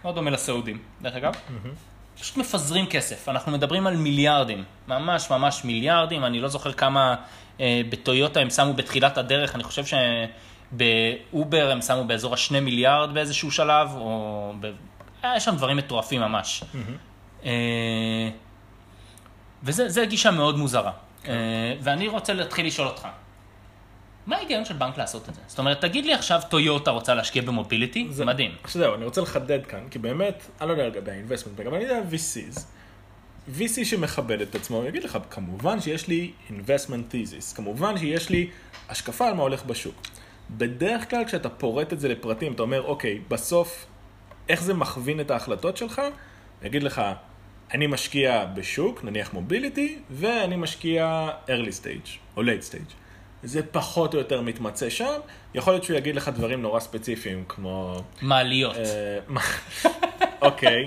מאוד 0.07 0.15
דומה 0.15 0.31
לסעודים, 0.31 0.79
דרך 1.03 1.15
אגב. 1.15 1.35
Mm-hmm. 1.35 2.19
פשוט 2.21 2.37
מפזרים 2.37 2.87
כסף, 2.87 3.29
אנחנו 3.29 3.53
מדברים 3.53 3.87
על 3.87 3.97
מיליארדים, 3.97 4.65
ממש 4.89 5.31
ממש 5.31 5.65
מיליארדים, 5.65 6.25
אני 6.25 6.41
לא 6.41 6.49
זוכר 6.49 6.73
כמה 6.73 7.15
אה, 7.61 7.81
בטויוטה 7.89 8.41
הם 8.41 8.51
שמו 8.51 8.75
בתחילת 8.75 9.19
הדרך, 9.19 9.55
אני 9.55 9.65
חושב 9.65 9.83
שבאובר 10.73 11.71
הם 11.71 11.81
שמו 11.81 12.05
באזור 12.05 12.35
השני 12.35 12.61
מיליארד 12.61 13.15
באיזשהו 13.15 13.51
שלב, 13.51 13.91
או... 13.97 14.53
ב... 14.61 14.71
היה 15.23 15.41
שם 15.41 15.57
דברים 15.57 15.77
מטורפים 15.77 16.21
ממש. 16.21 16.63
Mm-hmm. 16.63 17.45
אה, 17.45 18.31
וזה 19.63 20.07
גישה 20.07 20.31
מאוד 20.31 20.59
מוזרה. 20.59 20.93
כן. 21.23 21.33
אה, 21.33 21.75
ואני 21.81 22.09
רוצה 22.09 22.33
להתחיל 22.33 22.67
לשאול 22.67 22.89
אותך, 22.89 23.09
מה 24.26 24.37
ההיגיון 24.37 24.64
של 24.64 24.75
בנק 24.75 24.99
לעשות 24.99 25.28
את 25.28 25.35
זה? 25.35 25.40
זאת 25.47 25.59
אומרת, 25.59 25.80
תגיד 25.80 26.04
לי 26.04 26.14
עכשיו 26.14 26.40
טויוטה 26.50 26.90
רוצה 26.90 27.14
להשקיע 27.14 27.42
במוביליטי, 27.42 28.06
זה 28.11 28.25
מדהים. 28.25 28.54
עכשיו 28.62 28.83
זהו, 28.83 28.95
אני 28.95 29.04
רוצה 29.04 29.21
לחדד 29.21 29.66
כאן, 29.66 29.88
כי 29.90 29.99
באמת, 29.99 30.47
אני 30.61 30.68
לא 30.68 30.73
יודע 30.73 30.87
לגבי 30.87 31.11
ה-investment, 31.11 31.62
אבל 31.62 31.75
אני 31.75 31.85
יודע 31.85 32.00
VCs. 32.11 32.61
VC 33.59 33.85
שמכבד 33.85 34.40
את 34.40 34.54
עצמו, 34.54 34.85
יגיד 34.85 35.04
לך, 35.04 35.18
כמובן 35.30 35.80
שיש 35.80 36.09
לי 36.09 36.33
investment 36.50 37.12
thesis, 37.12 37.56
כמובן 37.56 37.99
שיש 37.99 38.30
לי 38.30 38.50
השקפה 38.88 39.28
על 39.28 39.35
מה 39.35 39.42
הולך 39.42 39.64
בשוק. 39.64 40.02
בדרך 40.50 41.11
כלל 41.11 41.25
כשאתה 41.25 41.49
פורט 41.49 41.92
את 41.92 42.00
זה 42.00 42.09
לפרטים, 42.09 42.52
אתה 42.52 42.62
אומר, 42.62 42.83
אוקיי, 42.83 43.21
בסוף, 43.28 43.87
איך 44.49 44.62
זה 44.62 44.75
מכווין 44.75 45.21
את 45.21 45.30
ההחלטות 45.30 45.76
שלך? 45.76 46.02
יגיד 46.62 46.83
לך, 46.83 47.02
אני 47.75 47.87
משקיע 47.87 48.45
בשוק, 48.45 49.04
נניח 49.04 49.33
mobility, 49.33 49.99
ואני 50.11 50.56
משקיע 50.56 51.28
early 51.47 51.83
stage, 51.83 52.09
או 52.37 52.42
late 52.42 52.73
stage. 52.73 53.06
זה 53.43 53.62
פחות 53.62 54.14
או 54.14 54.19
יותר 54.19 54.40
מתמצה 54.41 54.91
שם. 54.90 55.21
יכול 55.55 55.73
להיות 55.73 55.85
שהוא 55.85 55.97
יגיד 55.97 56.16
לך 56.16 56.28
דברים 56.28 56.62
נורא 56.62 56.81
ספציפיים, 56.81 57.45
כמו... 57.49 58.02
מעליות. 58.23 58.76
אה, 58.76 59.19
אוקיי, 60.43 60.87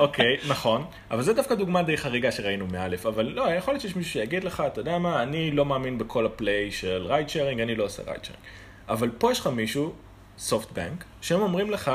אוקיי, 0.00 0.36
נכון. 0.48 0.84
אבל 1.10 1.22
זו 1.22 1.32
דווקא 1.32 1.54
דוגמה 1.54 1.82
די 1.82 1.96
חריגה 1.96 2.32
שראינו 2.32 2.66
מאלף. 2.66 3.06
אבל 3.06 3.26
לא, 3.26 3.42
יכול 3.42 3.74
להיות 3.74 3.82
שיש 3.82 3.96
מישהו 3.96 4.12
שיגיד 4.12 4.44
לך, 4.44 4.62
אתה 4.66 4.80
יודע 4.80 4.98
מה, 4.98 5.22
אני 5.22 5.50
לא 5.50 5.64
מאמין 5.64 5.98
בכל 5.98 6.26
ה 6.26 6.35
play 6.35 6.70
של 6.70 7.06
ride 7.06 7.28
sharing, 7.28 7.60
אני 7.60 7.74
לא 7.74 7.84
עושה 7.84 8.02
ride 8.02 8.24
sharing. 8.24 8.46
אבל 8.88 9.10
פה 9.18 9.32
יש 9.32 9.40
לך 9.40 9.46
מישהו, 9.46 9.92
סופט 10.38 10.72
בנק, 10.72 11.04
שהם 11.20 11.40
אומרים 11.40 11.70
לך, 11.70 11.90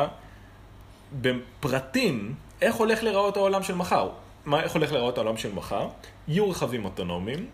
בפרטים, 1.22 2.36
איך 2.62 2.76
הולך 2.76 3.04
להיראות 3.04 3.38
העולם 3.38 3.64
של 3.64 3.76
מחר. 3.76 4.10
מה, 4.46 4.64
איך 4.64 4.74
הולך 4.74 4.92
להיראות 4.92 5.18
העולם 5.18 5.38
של 5.38 5.54
מחר? 5.54 5.88
יהיו 6.28 6.50
רכבים 6.50 6.86
אוטונומיים, 6.86 7.48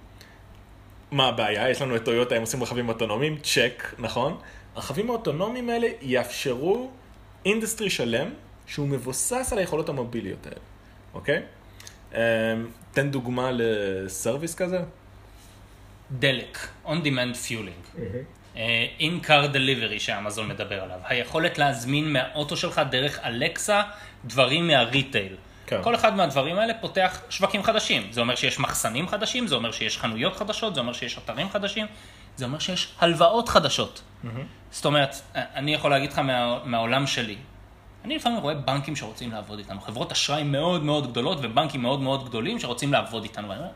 מה 1.12 1.28
הבעיה? 1.28 1.70
יש 1.70 1.82
לנו 1.82 1.96
את 1.96 2.06
טויוטה, 2.06 2.36
הם 2.36 2.42
עושים 2.42 2.63
רכבים 2.63 2.89
אוטונומיים, 2.89 3.38
צ'ק, 3.44 3.94
נכון? 4.00 4.38
הרכבים 4.75 5.10
האוטונומיים 5.10 5.70
האלה 5.70 5.88
יאפשרו 6.01 6.92
industry 7.46 7.89
שלם 7.89 8.30
שהוא 8.68 8.88
מבוסס 8.88 9.50
על 9.54 9.60
היכולות 9.60 9.89
המוביליות 9.89 10.46
האלה, 10.46 10.60
אוקיי? 11.13 11.42
אמ, 12.13 12.20
תן 12.92 13.12
דוגמה 13.12 13.50
ל 13.54 13.66
service 13.66 14.56
כזה. 14.56 14.80
דלק, 16.12 16.58
on 16.86 16.89
demand 17.04 17.36
fueling. 17.48 17.98
אין-car 19.00 19.54
delivery 19.54 20.00
שאמזון 20.00 20.48
מדבר 20.48 20.84
עליו. 20.84 21.00
היכולת 21.04 21.58
להזמין 21.58 22.13
מהאוטו 22.13 22.58
שלך 22.58 22.82
דרך 22.92 23.20
אלקסה 23.25 23.82
דברים 24.25 24.68
מהריטייל. 24.68 25.36
כן. 25.70 25.84
כל 25.84 25.96
אחד 25.96 26.16
מהדברים 26.16 26.60
האלה 26.60 26.74
פותח 26.74 27.22
שווקים 27.30 27.64
חדשים. 27.64 28.08
זה 28.12 28.22
אומר 28.22 28.36
שיש 28.36 28.60
מחסנים 28.60 29.08
חדשים, 29.08 29.48
זה 29.48 29.56
אומר 29.56 29.72
שיש 29.72 29.98
חנויות 29.98 30.36
חדשות, 30.36 30.76
זה 30.76 30.82
אומר 30.82 30.94
שיש 30.94 31.18
אתרים 31.18 31.50
חדשים, 31.50 31.86
זה 32.36 32.46
אומר 32.46 32.60
שיש 32.60 32.94
הלוואות 33.00 33.50
חדשות. 33.50 34.02
Mm-hmm. 34.02 34.28
זאת 34.72 34.86
אומרת, 34.86 35.16
אני 35.36 35.74
יכול 35.74 35.92
להגיד 35.92 36.12
לך 36.12 36.20
מה, 36.20 36.64
מהעולם 36.66 37.08
שלי. 37.08 37.38
אני 38.06 38.16
לפעמים 38.16 38.40
רואה 38.40 38.54
בנקים 38.54 38.96
שרוצים 38.96 39.32
לעבוד 39.32 39.60
איתנו, 39.60 39.82
חברות 39.82 40.12
אשראי 40.12 40.44
מאוד 40.44 40.84
מאוד 40.84 41.12
גדולות 41.12 41.38
ובנקים 41.42 41.82
מאוד 41.82 42.00
מאוד 42.02 42.30
גדולים 42.30 42.60
שרוצים 42.60 42.94
לעבוד 42.94 43.24
איתנו. 43.24 43.50
ואני 43.50 43.60
אומר, 43.60 43.72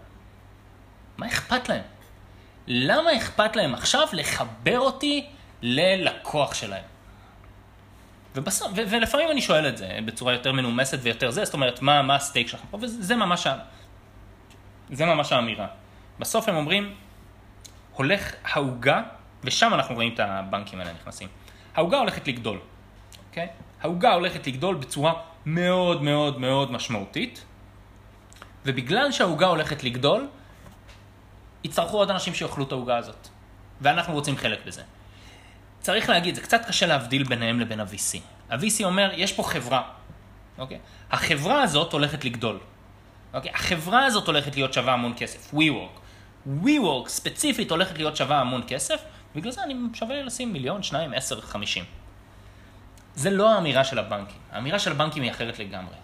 מה 1.17 1.27
אכפת 1.27 1.69
להם? 1.69 1.81
למה 2.67 3.17
אכפת 3.17 3.55
להם 3.55 3.73
עכשיו 3.73 4.07
לחבר 4.13 4.79
אותי 4.79 5.25
ללקוח 5.61 6.53
שלהם? 6.53 6.83
ובסוף, 8.35 8.71
ו- 8.75 8.89
ולפעמים 8.89 9.31
אני 9.31 9.41
שואל 9.41 9.67
את 9.67 9.77
זה 9.77 9.99
בצורה 10.05 10.33
יותר 10.33 10.51
מנומסת 10.51 10.99
ויותר 11.01 11.31
זה, 11.31 11.45
זאת 11.45 11.53
אומרת, 11.53 11.81
מה, 11.81 12.01
מה 12.01 12.15
הסטייק 12.15 12.47
שלכם 12.47 12.67
פה, 12.71 12.77
וזה 12.81 13.15
ממש, 13.15 13.47
זה 14.89 15.05
ממש 15.05 15.31
האמירה. 15.31 15.67
בסוף 16.19 16.49
הם 16.49 16.55
אומרים, 16.55 16.93
הולך 17.93 18.31
העוגה, 18.43 19.01
ושם 19.43 19.73
אנחנו 19.73 19.95
רואים 19.95 20.13
את 20.13 20.19
הבנקים 20.19 20.79
האלה 20.79 20.93
נכנסים. 20.93 21.27
העוגה 21.75 21.97
הולכת 21.97 22.27
לגדול, 22.27 22.59
אוקיי? 23.29 23.47
העוגה 23.81 24.13
הולכת 24.13 24.47
לגדול 24.47 24.75
בצורה 24.75 25.13
מאוד 25.45 26.03
מאוד 26.03 26.39
מאוד 26.39 26.71
משמעותית, 26.71 27.45
ובגלל 28.65 29.11
שהעוגה 29.11 29.47
הולכת 29.47 29.83
לגדול, 29.83 30.27
יצטרכו 31.63 31.97
עוד 31.97 32.09
אנשים 32.09 32.33
שיאכלו 32.33 32.63
את 32.63 32.71
העוגה 32.71 32.97
הזאת. 32.97 33.27
ואנחנו 33.81 34.13
רוצים 34.13 34.37
חלק 34.37 34.65
בזה. 34.65 34.81
צריך 35.83 36.09
להגיד, 36.09 36.35
זה 36.35 36.41
קצת 36.41 36.65
קשה 36.67 36.85
להבדיל 36.85 37.23
ביניהם 37.23 37.59
לבין 37.59 37.79
ה-VC. 37.79 38.19
ה-VC 38.49 38.83
אומר, 38.83 39.11
יש 39.15 39.33
פה 39.33 39.43
חברה, 39.43 39.81
אוקיי? 40.57 40.79
החברה 41.11 41.61
הזאת 41.61 41.93
הולכת 41.93 42.25
לגדול. 42.25 42.59
אוקיי? 43.33 43.51
החברה 43.51 44.05
הזאת 44.05 44.27
הולכת 44.27 44.55
להיות 44.55 44.73
שווה 44.73 44.93
המון 44.93 45.13
כסף, 45.17 45.53
WeWork. 45.53 45.99
WeWork 46.63 47.07
ספציפית 47.07 47.71
הולכת 47.71 47.97
להיות 47.97 48.15
שווה 48.15 48.39
המון 48.39 48.61
כסף, 48.67 49.01
בגלל 49.35 49.51
זה 49.51 49.63
אני 49.63 49.75
שווה 49.93 50.23
לשים 50.23 50.53
מיליון, 50.53 50.83
שניים, 50.83 51.13
עשר, 51.13 51.41
חמישים. 51.41 51.83
זה 53.15 53.29
לא 53.29 53.53
האמירה 53.53 53.83
של 53.83 53.99
הבנקים. 53.99 54.37
האמירה 54.51 54.79
של 54.79 54.91
הבנקים 54.91 55.23
היא 55.23 55.31
אחרת 55.31 55.59
לגמרי. 55.59 55.95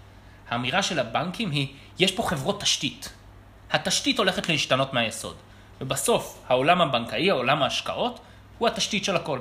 האמירה 0.50 0.84
של 0.84 1.00
הבנקים 1.00 1.52
היא, 1.52 1.68
יש 2.00 2.12
פה 2.12 2.24
חברות 2.24 2.62
תשתית. 2.62 3.14
התשתית 3.72 4.18
הולכת 4.18 4.50
להשתנות 4.50 4.94
מהיסוד. 4.94 5.36
ובסוף, 5.82 6.44
העולם 6.48 6.82
הבנקאי, 6.82 7.30
העולם 7.30 7.64
ההשקעות, 7.64 8.20
הוא 8.58 8.68
התשתית 8.68 9.06
של 9.06 9.16
הכל. 9.16 9.40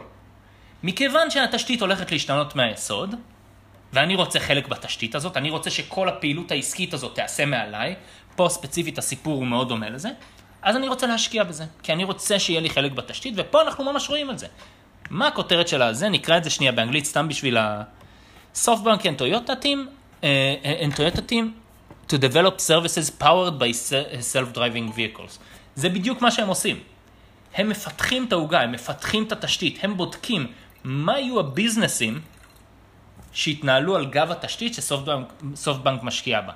מכיוון 0.83 1.31
שהתשתית 1.31 1.81
הולכת 1.81 2.13
להשתנות 2.13 2.57
מהיסוד, 2.57 3.15
ואני 3.93 4.15
רוצה 4.15 4.41
חלק 4.41 4.69
בתשתית 4.69 5.15
הזאת, 5.15 5.37
אני 5.37 5.51
רוצה 5.51 5.71
שכל 5.71 6.09
הפעילות 6.09 6.51
העסקית 6.51 6.95
הזאת 6.95 7.15
תיעשה 7.15 7.47
מעליי, 7.47 7.95
פה 8.37 8.49
ספציפית 8.51 8.99
הסיפור 8.99 9.35
הוא 9.35 9.47
מאוד 9.47 9.69
דומה 9.69 9.91
לזה, 9.91 10.09
אז 10.63 10.77
אני 10.77 10.89
רוצה 10.89 11.07
להשקיע 11.07 11.45
בזה, 11.45 11.65
כי 11.83 11.93
אני 11.93 12.05
רוצה 12.05 12.39
שיהיה 12.39 12.61
לי 12.61 12.71
חלק 12.71 12.93
בתשתית, 12.93 13.35
ופה 13.37 13.63
אנחנו 13.63 13.85
ממש 13.85 14.09
רואים 14.09 14.31
את 14.31 14.39
זה. 14.39 14.47
מה 15.11 15.27
הכותרת 15.27 15.69
של 15.69 15.83
הזה? 15.83 16.09
נקרא 16.09 16.37
את 16.37 16.45
זה 16.45 16.51
שנייה 16.51 16.73
באנגלית, 16.73 17.05
סתם 17.05 17.29
בשביל 17.29 17.57
ה... 17.57 17.83
SoftBank 18.55 19.03
and 19.03 19.19
Toyota 19.21 19.55
team, 19.63 19.89
uh, 20.23 20.25
and 20.83 20.97
Toyota 20.97 21.23
team 21.31 21.45
to 22.09 22.19
develop 22.19 22.61
services 22.61 23.11
powered 23.11 23.59
by 23.59 23.71
self-driving 24.33 24.93
vehicles. 24.97 25.39
זה 25.75 25.89
בדיוק 25.89 26.23
מה 26.23 26.31
שהם 26.31 26.49
עושים. 26.49 26.81
הם 27.55 27.69
מפתחים 27.69 28.25
את 28.25 28.33
העוגה, 28.33 28.61
הם 28.61 28.73
מפתחים 28.73 29.23
את 29.23 29.33
התשתית, 29.33 29.79
הם 29.83 29.97
בודקים 29.97 30.47
מה 30.89 31.19
יהיו 31.19 31.41
הביזנסים 31.41 32.21
שיתנהלו 33.33 33.97
על 33.97 34.07
גב 34.07 34.31
התשתית 34.31 34.75
שסופטבנק 34.75 36.03
משקיע 36.03 36.41
בה. 36.41 36.53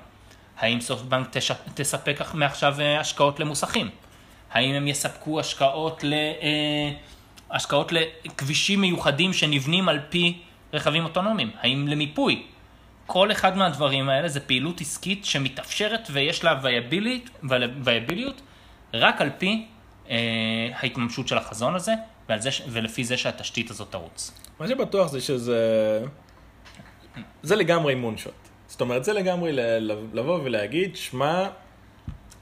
האם 0.59 0.81
סופטבנק. 0.81 1.27
תספק 1.73 2.21
מעכשיו 2.33 2.81
אה, 2.81 2.99
השקעות 2.99 3.39
למוסכים? 3.39 3.89
האם 4.51 4.75
הם 4.75 4.87
יספקו 4.87 5.39
השקעות, 5.39 6.03
ל... 6.03 6.13
אה, 6.13 6.91
השקעות 7.51 7.91
לכבישים 7.91 8.81
מיוחדים 8.81 9.33
שנבנים 9.33 9.89
על 9.89 9.99
פי 10.09 10.41
רכבים 10.73 11.03
אוטונומיים? 11.03 11.51
האם 11.61 11.87
למיפוי? 11.87 12.43
כל 13.05 13.31
אחד 13.31 13.57
מהדברים 13.57 14.09
האלה 14.09 14.27
זה 14.27 14.39
פעילות 14.39 14.81
עסקית 14.81 15.25
שמתאפשרת 15.25 16.07
ויש 16.11 16.43
לה 16.43 16.59
וייביליות 17.83 18.41
רק 18.93 19.21
על 19.21 19.29
פי 19.37 19.65
אה, 20.09 20.15
ההתממשות 20.81 21.27
של 21.27 21.37
החזון 21.37 21.75
הזה, 21.75 21.93
זה, 22.37 22.49
ולפי 22.67 23.03
זה 23.03 23.17
שהתשתית 23.17 23.71
הזאת 23.71 23.91
תרוץ. 23.91 24.31
מה 24.59 24.67
שבטוח 24.67 25.11
זה 25.11 25.21
שזה... 25.21 26.03
זה 27.43 27.55
לגמרי 27.55 27.95
מונשוט. 27.95 28.33
זאת 28.67 28.81
אומרת, 28.81 29.03
זה 29.03 29.13
לגמרי 29.13 29.51
לבוא 30.13 30.39
ולהגיד, 30.43 30.95
שמע, 30.95 31.47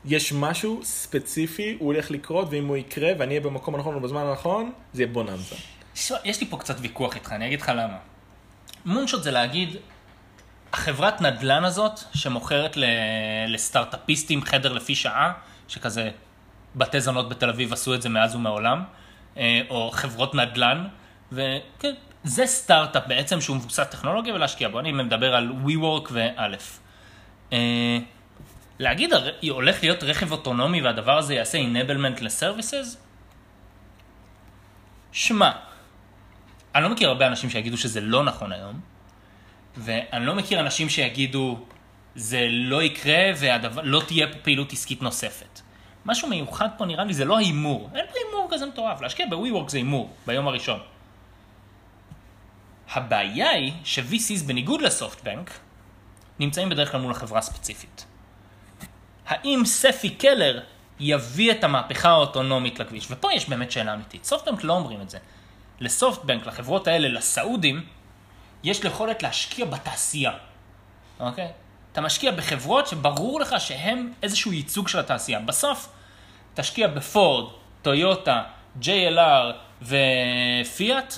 יש 0.05 0.33
משהו 0.33 0.79
ספציפי, 0.83 1.75
הוא 1.79 1.93
הולך 1.93 2.11
לקרות, 2.11 2.47
ואם 2.51 2.67
הוא 2.67 2.77
יקרה 2.77 3.11
ואני 3.19 3.29
אהיה 3.29 3.41
במקום 3.41 3.75
הנכון 3.75 3.95
ובזמן 3.95 4.21
הנכון, 4.21 4.71
זה 4.93 5.01
יהיה 5.01 5.13
בוננזה. 5.13 5.55
יש 6.23 6.41
לי 6.41 6.47
פה 6.49 6.57
קצת 6.57 6.75
ויכוח 6.79 7.15
איתך, 7.15 7.31
אני 7.31 7.47
אגיד 7.47 7.61
לך 7.61 7.69
למה. 7.69 7.97
מונשוט 8.85 9.23
זה 9.23 9.31
להגיד, 9.31 9.75
החברת 10.73 11.21
נדלן 11.21 11.63
הזאת, 11.63 11.99
שמוכרת 12.13 12.77
לסטארט-אפיסטים 13.47 14.41
חדר 14.41 14.73
לפי 14.73 14.95
שעה, 14.95 15.33
שכזה 15.67 16.09
בתי 16.75 17.01
זונות 17.01 17.29
בתל 17.29 17.49
אביב 17.49 17.73
עשו 17.73 17.95
את 17.95 18.01
זה 18.01 18.09
מאז 18.09 18.35
ומעולם, 18.35 18.83
או 19.69 19.91
חברות 19.93 20.35
נדל"ן, 20.35 20.87
וכן, 21.31 21.93
זה 22.23 22.45
סטארט-אפ 22.45 23.03
בעצם 23.07 23.41
שהוא 23.41 23.55
מבוסס 23.55 23.87
טכנולוגיה 23.91 24.33
ולהשקיע 24.33 24.69
בו. 24.69 24.79
אני 24.79 24.91
מדבר 24.91 25.35
על 25.35 25.51
WeWork 25.65 26.09
ואלף. 26.11 26.79
אה, 27.53 27.97
להגיד, 28.79 29.13
הולך 29.49 29.83
להיות 29.83 30.03
רכב 30.03 30.31
אוטונומי 30.31 30.81
והדבר 30.81 31.17
הזה 31.17 31.33
יעשה 31.33 31.57
enablement 31.57 32.21
לסרוויסס? 32.21 32.97
שמע, 35.11 35.51
אני 36.75 36.83
לא 36.83 36.89
מכיר 36.89 37.09
הרבה 37.09 37.27
אנשים 37.27 37.49
שיגידו 37.49 37.77
שזה 37.77 38.01
לא 38.01 38.23
נכון 38.23 38.51
היום, 38.51 38.79
ואני 39.77 40.25
לא 40.25 40.35
מכיר 40.35 40.59
אנשים 40.59 40.89
שיגידו 40.89 41.65
זה 42.15 42.47
לא 42.49 42.83
יקרה 42.83 43.31
ולא 43.37 44.01
תהיה 44.07 44.27
פה 44.27 44.39
פעילות 44.39 44.73
עסקית 44.73 45.01
נוספת. 45.01 45.61
משהו 46.05 46.29
מיוחד 46.29 46.69
פה 46.77 46.85
נראה 46.85 47.03
לי 47.03 47.13
זה 47.13 47.25
לא 47.25 47.37
ההימור, 47.37 47.89
אין 47.95 48.05
פה 48.05 48.13
הימור 48.25 48.47
כזה 48.51 48.65
מטורף, 48.65 49.01
להשקיע 49.01 49.25
ב-WeWork 49.25 49.69
זה 49.69 49.77
הימור 49.77 50.09
ביום 50.25 50.47
הראשון. 50.47 50.79
הבעיה 52.93 53.49
היא 53.49 53.73
ש-VCs 53.83 54.43
בניגוד 54.45 54.81
לסופטבנק 54.81 55.59
נמצאים 56.39 56.69
בדרך 56.69 56.91
כלל 56.91 57.01
מול 57.01 57.11
החברה 57.11 57.39
הספציפית. 57.39 58.05
האם 59.27 59.61
ספי 59.65 60.09
קלר 60.09 60.63
יביא 60.99 61.51
את 61.51 61.63
המהפכה 61.63 62.09
האוטונומית 62.09 62.79
לכביש? 62.79 63.07
ופה 63.09 63.33
יש 63.33 63.49
באמת 63.49 63.71
שאלה 63.71 63.93
אמיתית. 63.93 64.25
סופטבנק 64.25 64.63
לא 64.63 64.73
אומרים 64.73 65.01
את 65.01 65.09
זה. 65.09 65.17
לסופטבנק, 65.79 66.45
לחברות 66.45 66.87
האלה, 66.87 67.07
לסעודים, 67.07 67.85
יש 68.63 68.79
יכולת 68.79 69.23
להשקיע 69.23 69.65
בתעשייה, 69.65 70.31
אוקיי? 71.19 71.51
אתה 71.91 72.01
משקיע 72.01 72.31
בחברות 72.31 72.87
שברור 72.87 73.39
לך 73.39 73.55
שהם 73.59 74.11
איזשהו 74.23 74.53
ייצוג 74.53 74.87
של 74.87 74.99
התעשייה. 74.99 75.39
בסוף, 75.39 75.89
תשקיע 76.53 76.87
בפורד, 76.87 77.53
טויוטה, 77.81 78.43
JLR 78.81 79.53
ופיאט, 79.81 81.17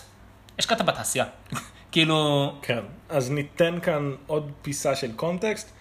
השקעת 0.59 0.81
בתעשייה. 0.81 1.25
כאילו, 1.91 2.51
כן, 2.61 2.79
אז 3.09 3.31
ניתן 3.31 3.79
כאן 3.81 4.15
עוד 4.27 4.51
פיסה 4.61 4.95
של 4.95 5.11
קונטקסט. 5.11 5.71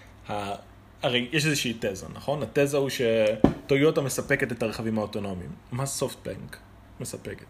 הרי 1.02 1.28
יש 1.32 1.46
איזושהי 1.46 1.75
תזה, 1.80 2.06
נכון? 2.14 2.42
התזה 2.42 2.76
הוא 2.76 2.90
שטויוטה 2.90 4.00
מספקת 4.00 4.52
את 4.52 4.62
הרכבים 4.62 4.99
האוטונומיים. 4.99 5.50
מה 5.72 5.87
סופטבנק 5.87 6.56
מספקת? 7.00 7.46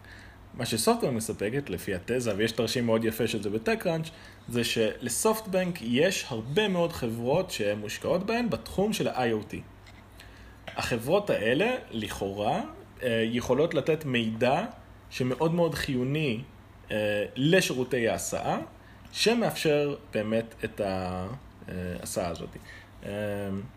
מה 0.55 0.67
שסופטבנק 0.67 1.13
מספקת, 1.13 1.71
לפי 1.71 1.95
התזה, 1.95 2.33
ויש 2.37 2.53
תרשים 2.53 2.87
מאוד 2.87 3.05
יפה 3.05 3.27
של 3.27 3.43
זה 3.43 3.51
בטקראנץ', 3.51 4.11
זה 4.49 4.65
שלסופטבנק 4.65 5.79
יש 5.83 6.27
הרבה 6.29 6.69
מאוד 6.69 6.93
חברות 6.93 7.51
שהן 7.51 7.79
מושקעות 7.79 8.27
בהן 8.27 8.51
בתחום 8.51 8.93
של 8.93 9.09
ה-IoT. 9.09 9.57
החברות 10.77 11.31
האלה, 11.31 11.71
לכאורה, 11.91 12.61
אה, 13.03 13.25
יכולות 13.31 13.75
לתת 13.75 14.05
מידע 14.05 14.65
שמאוד 15.11 15.55
מאוד 15.55 15.75
חיוני 15.75 16.41
אה, 16.91 17.25
לשירותי 17.37 18.09
ההסעה, 18.09 18.59
שמאפשר 19.13 19.97
באמת 20.15 20.55
את 20.65 20.81
ההסעה 20.81 22.29
הזאת. 22.29 22.49
אה, 23.07 23.11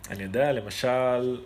אני 0.09 0.23
יודע, 0.23 0.51
למשל, 0.51 1.37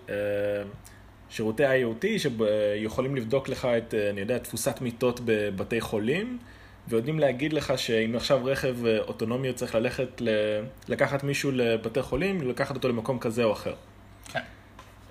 שירותי 1.29 1.63
IoT 1.65 2.05
שיכולים 2.19 3.15
לבדוק 3.15 3.49
לך 3.49 3.65
את, 3.65 3.93
אה, 3.93 4.09
אני 4.09 4.21
יודע, 4.21 4.37
תפוסת 4.37 4.81
מיטות 4.81 5.19
בבתי 5.25 5.81
חולים, 5.81 6.37
ויודעים 6.87 7.19
להגיד 7.19 7.53
לך 7.53 7.73
שאם 7.77 8.15
עכשיו 8.15 8.45
רכב 8.45 8.85
אה, 8.85 8.99
אוטונומי 8.99 9.53
צריך 9.53 9.75
ללכת, 9.75 10.21
ל- 10.21 10.61
לקחת 10.87 11.23
מישהו 11.23 11.51
לבתי 11.51 12.01
חולים, 12.01 12.49
לקחת 12.49 12.75
אותו 12.75 12.89
למקום 12.89 13.19
כזה 13.19 13.43
או 13.43 13.53
אחר. 13.53 13.73
כן. 14.31 14.39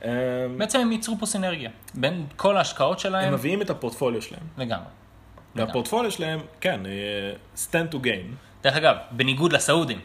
אה, 0.05 0.11
בעצם 0.57 0.79
הם 0.79 0.93
ייצרו 0.93 1.17
פה 1.19 1.27
סינרגיה 1.27 1.71
בין 1.95 2.27
כל 2.37 2.57
ההשקעות 2.57 2.99
שלהם 2.99 3.29
הם 3.29 3.35
מביאים 3.35 3.63
את 3.63 3.71
הפורטפוליו 3.71 4.23
שלהם. 4.23 4.43
לגמרי. 4.59 4.89
והפורטפוליו 5.57 6.11
שלהם, 6.11 6.41
כן, 6.61 6.81
אה, 6.87 6.93
stand 7.57 7.95
to 7.95 7.97
gain. 7.97 8.35
דרך 8.63 8.77
אגב, 8.77 8.97
בניגוד 9.11 9.53
לסעודים, 9.53 9.99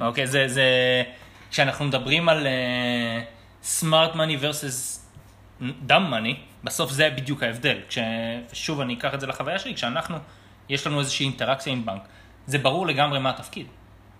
אוקיי, 0.00 0.26
זה, 0.26 0.48
זה, 0.48 0.62
כשאנחנו 1.50 1.84
מדברים 1.84 2.28
על 2.28 2.46
uh, 2.46 3.80
smart 3.82 4.14
money 4.14 4.42
versus 4.42 5.05
dumb 5.60 6.10
money, 6.10 6.34
בסוף 6.64 6.90
זה 6.90 7.10
בדיוק 7.10 7.42
ההבדל. 7.42 7.78
כש, 7.88 7.98
שוב, 8.52 8.80
אני 8.80 8.94
אקח 8.94 9.14
את 9.14 9.20
זה 9.20 9.26
לחוויה 9.26 9.58
שלי, 9.58 9.74
כשאנחנו, 9.74 10.16
יש 10.68 10.86
לנו 10.86 11.00
איזושהי 11.00 11.26
אינטראקציה 11.26 11.72
עם 11.72 11.86
בנק, 11.86 12.02
זה 12.46 12.58
ברור 12.58 12.86
לגמרי 12.86 13.18
מה 13.18 13.30
התפקיד. 13.30 13.66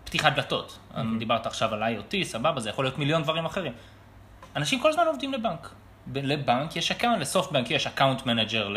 פתיחת 0.04 0.32
דלתות. 0.32 0.78
דיברת 1.18 1.46
עכשיו 1.46 1.74
על 1.74 1.82
IoT, 1.82 2.24
סבבה, 2.24 2.60
זה 2.60 2.70
יכול 2.70 2.84
להיות 2.84 2.98
מיליון 2.98 3.22
דברים 3.22 3.44
אחרים. 3.44 3.72
אנשים 4.56 4.80
כל 4.80 4.88
הזמן 4.88 5.06
עובדים 5.06 5.32
לבנק. 5.32 5.70
לבנק 6.14 6.76
יש 6.76 6.90
account, 6.90 7.20
לסופטבנק 7.20 7.70
יש 7.70 7.86
account 7.86 8.26
manager 8.26 8.74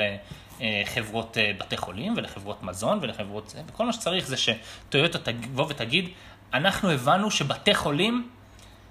לחברות 0.60 1.38
אה, 1.38 1.52
בתי 1.60 1.78
חולים 1.78 2.14
ולחברות 2.18 2.64
מזון 2.64 3.00
ולחברות 3.02 3.50
זה, 3.50 3.62
וכל 3.68 3.86
מה 3.86 3.94
שצריך 3.94 4.28
זה 4.28 4.36
שטויוטה 4.38 5.20
תבוא 5.20 5.66
ותגיד, 5.70 6.10
אנחנו 6.54 6.92
הבנו 6.92 7.32
שבתי 7.32 7.76
חולים 7.76 8.30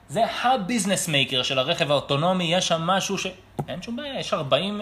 זה 0.08 0.20
ה 0.42 0.50
business 0.50 1.08
maker 1.08 1.42
של 1.42 1.58
הרכב 1.58 1.90
האוטונומי, 1.90 2.54
יש 2.54 2.68
שם 2.68 2.82
משהו 2.82 3.18
ש... 3.18 3.26
אין 3.68 3.82
שום 3.82 3.96
בעיה, 3.96 4.20
יש 4.20 4.32
40 4.32 4.80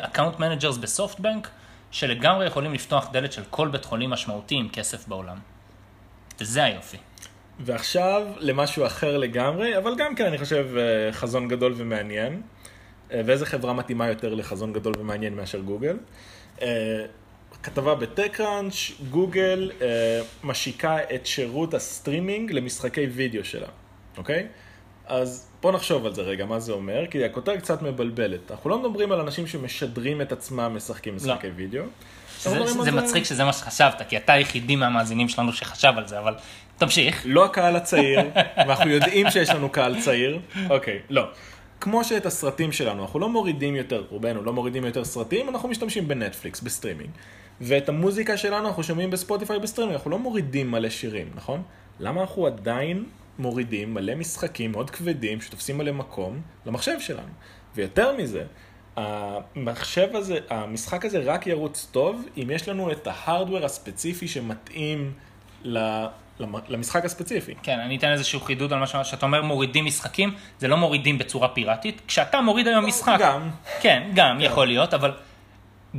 account 0.00 0.38
managers 0.38 0.76
בסופטבנק 0.76 1.50
שלגמרי 1.90 2.46
יכולים 2.46 2.74
לפתוח 2.74 3.08
דלת 3.12 3.32
של 3.32 3.42
כל 3.50 3.68
בית 3.68 3.84
חולים 3.84 4.10
משמעותי 4.10 4.54
עם 4.54 4.68
כסף 4.68 5.08
בעולם. 5.08 5.38
וזה 6.40 6.64
היופי. 6.64 6.96
ועכשיו 7.60 8.26
למשהו 8.38 8.86
אחר 8.86 9.16
לגמרי, 9.16 9.78
אבל 9.78 9.94
גם 9.96 10.14
כן 10.14 10.26
אני 10.26 10.38
חושב 10.38 10.66
אה, 10.76 11.12
חזון 11.12 11.48
גדול 11.48 11.74
ומעניין. 11.76 12.42
אה, 13.12 13.20
ואיזה 13.26 13.46
חברה 13.46 13.72
מתאימה 13.72 14.08
יותר 14.08 14.34
לחזון 14.34 14.72
גדול 14.72 14.94
ומעניין 14.98 15.34
מאשר 15.34 15.60
גוגל. 15.60 15.96
אה, 16.62 16.68
כתבה 17.62 17.94
בטקקראנץ', 17.94 18.90
גוגל 19.10 19.70
משיקה 20.44 20.96
את 21.14 21.26
שירות 21.26 21.74
הסטרימינג 21.74 22.52
למשחקי 22.52 23.06
וידאו 23.06 23.44
שלה, 23.44 23.68
אוקיי? 24.18 24.46
אז 25.06 25.46
בוא 25.62 25.72
נחשוב 25.72 26.06
על 26.06 26.14
זה 26.14 26.22
רגע, 26.22 26.46
מה 26.46 26.60
זה 26.60 26.72
אומר, 26.72 27.06
כי 27.10 27.24
הכותרת 27.24 27.58
קצת 27.58 27.82
מבלבלת. 27.82 28.50
אנחנו 28.50 28.70
לא 28.70 28.78
מדברים 28.78 29.12
על 29.12 29.20
אנשים 29.20 29.46
שמשדרים 29.46 30.20
את 30.20 30.32
עצמם 30.32 30.72
משחקים 30.76 31.16
משחקי 31.16 31.48
לא. 31.48 31.52
וידאו. 31.56 31.82
זה, 32.40 32.66
זה 32.66 32.90
על 32.90 33.00
מצחיק 33.00 33.24
שזה 33.24 33.44
מה 33.44 33.52
שחשבת, 33.52 34.02
כי 34.08 34.16
אתה 34.16 34.32
היחידי 34.32 34.76
מהמאזינים 34.76 35.28
שלנו 35.28 35.52
שחשב 35.52 35.92
על 35.96 36.06
זה, 36.08 36.18
אבל 36.18 36.34
תמשיך. 36.78 37.22
לא 37.24 37.44
הקהל 37.44 37.76
הצעיר, 37.76 38.20
ואנחנו 38.56 38.90
יודעים 38.90 39.30
שיש 39.30 39.50
לנו 39.50 39.68
קהל 39.68 40.00
צעיר. 40.00 40.40
אוקיי, 40.70 40.98
לא. 41.10 41.24
כמו 41.80 42.04
שאת 42.04 42.26
הסרטים 42.26 42.72
שלנו, 42.72 43.02
אנחנו 43.02 43.18
לא 43.18 43.28
מורידים 43.28 43.76
יותר, 43.76 44.04
רובנו 44.10 44.42
לא 44.42 44.52
מורידים 44.52 44.84
יותר 44.84 45.04
סרטים, 45.04 45.48
אנחנו 45.48 45.68
משתמשים 45.68 46.08
בנטפליקס, 46.08 46.60
בסטרימינג. 46.60 47.10
ואת 47.60 47.88
המוזיקה 47.88 48.36
שלנו 48.36 48.68
אנחנו 48.68 48.82
שומעים 48.82 49.10
בספוטיפיי 49.10 49.58
בסטרימינג, 49.58 49.96
אנחנו 49.96 50.10
לא 50.10 50.18
מורידים 50.18 50.70
מלא 50.70 50.90
שירים, 50.90 51.30
נכון? 51.34 51.62
למה 52.00 52.20
אנחנו 52.20 52.46
עדיין 52.46 53.04
מורידים 53.40 53.94
מלא 53.94 54.14
משחקים 54.14 54.72
מאוד 54.72 54.90
כבדים 54.90 55.40
שתופסים 55.40 55.78
מלא 55.78 55.92
מקום 55.92 56.40
למחשב 56.66 57.00
שלנו? 57.00 57.28
ויותר 57.74 58.16
מזה, 58.16 58.44
המחשב 58.96 60.16
הזה, 60.16 60.38
המשחק 60.50 61.04
הזה 61.04 61.18
רק 61.24 61.46
ירוץ 61.46 61.88
טוב 61.92 62.24
אם 62.36 62.50
יש 62.50 62.68
לנו 62.68 62.92
את 62.92 63.06
ה 63.06 63.12
hardware 63.12 63.64
הספציפי 63.64 64.28
שמתאים 64.28 65.12
ל- 65.64 66.06
למ- 66.40 66.54
למשחק 66.68 67.04
הספציפי. 67.04 67.54
כן, 67.62 67.78
אני 67.80 67.96
אתן 67.96 68.12
איזשהו 68.12 68.40
חידוד 68.40 68.72
על 68.72 68.78
מה 68.78 68.86
שאתה 68.86 69.26
אומר 69.26 69.42
מורידים 69.42 69.84
משחקים, 69.84 70.34
זה 70.58 70.68
לא 70.68 70.76
מורידים 70.76 71.18
בצורה 71.18 71.48
פיראטית. 71.48 72.02
כשאתה 72.08 72.40
מוריד 72.40 72.68
היום 72.68 72.86
משחק... 72.86 73.16
גם. 73.20 73.50
כן, 73.80 74.10
גם 74.14 74.40
יכול 74.40 74.66
להיות, 74.66 74.94
אבל 74.94 75.12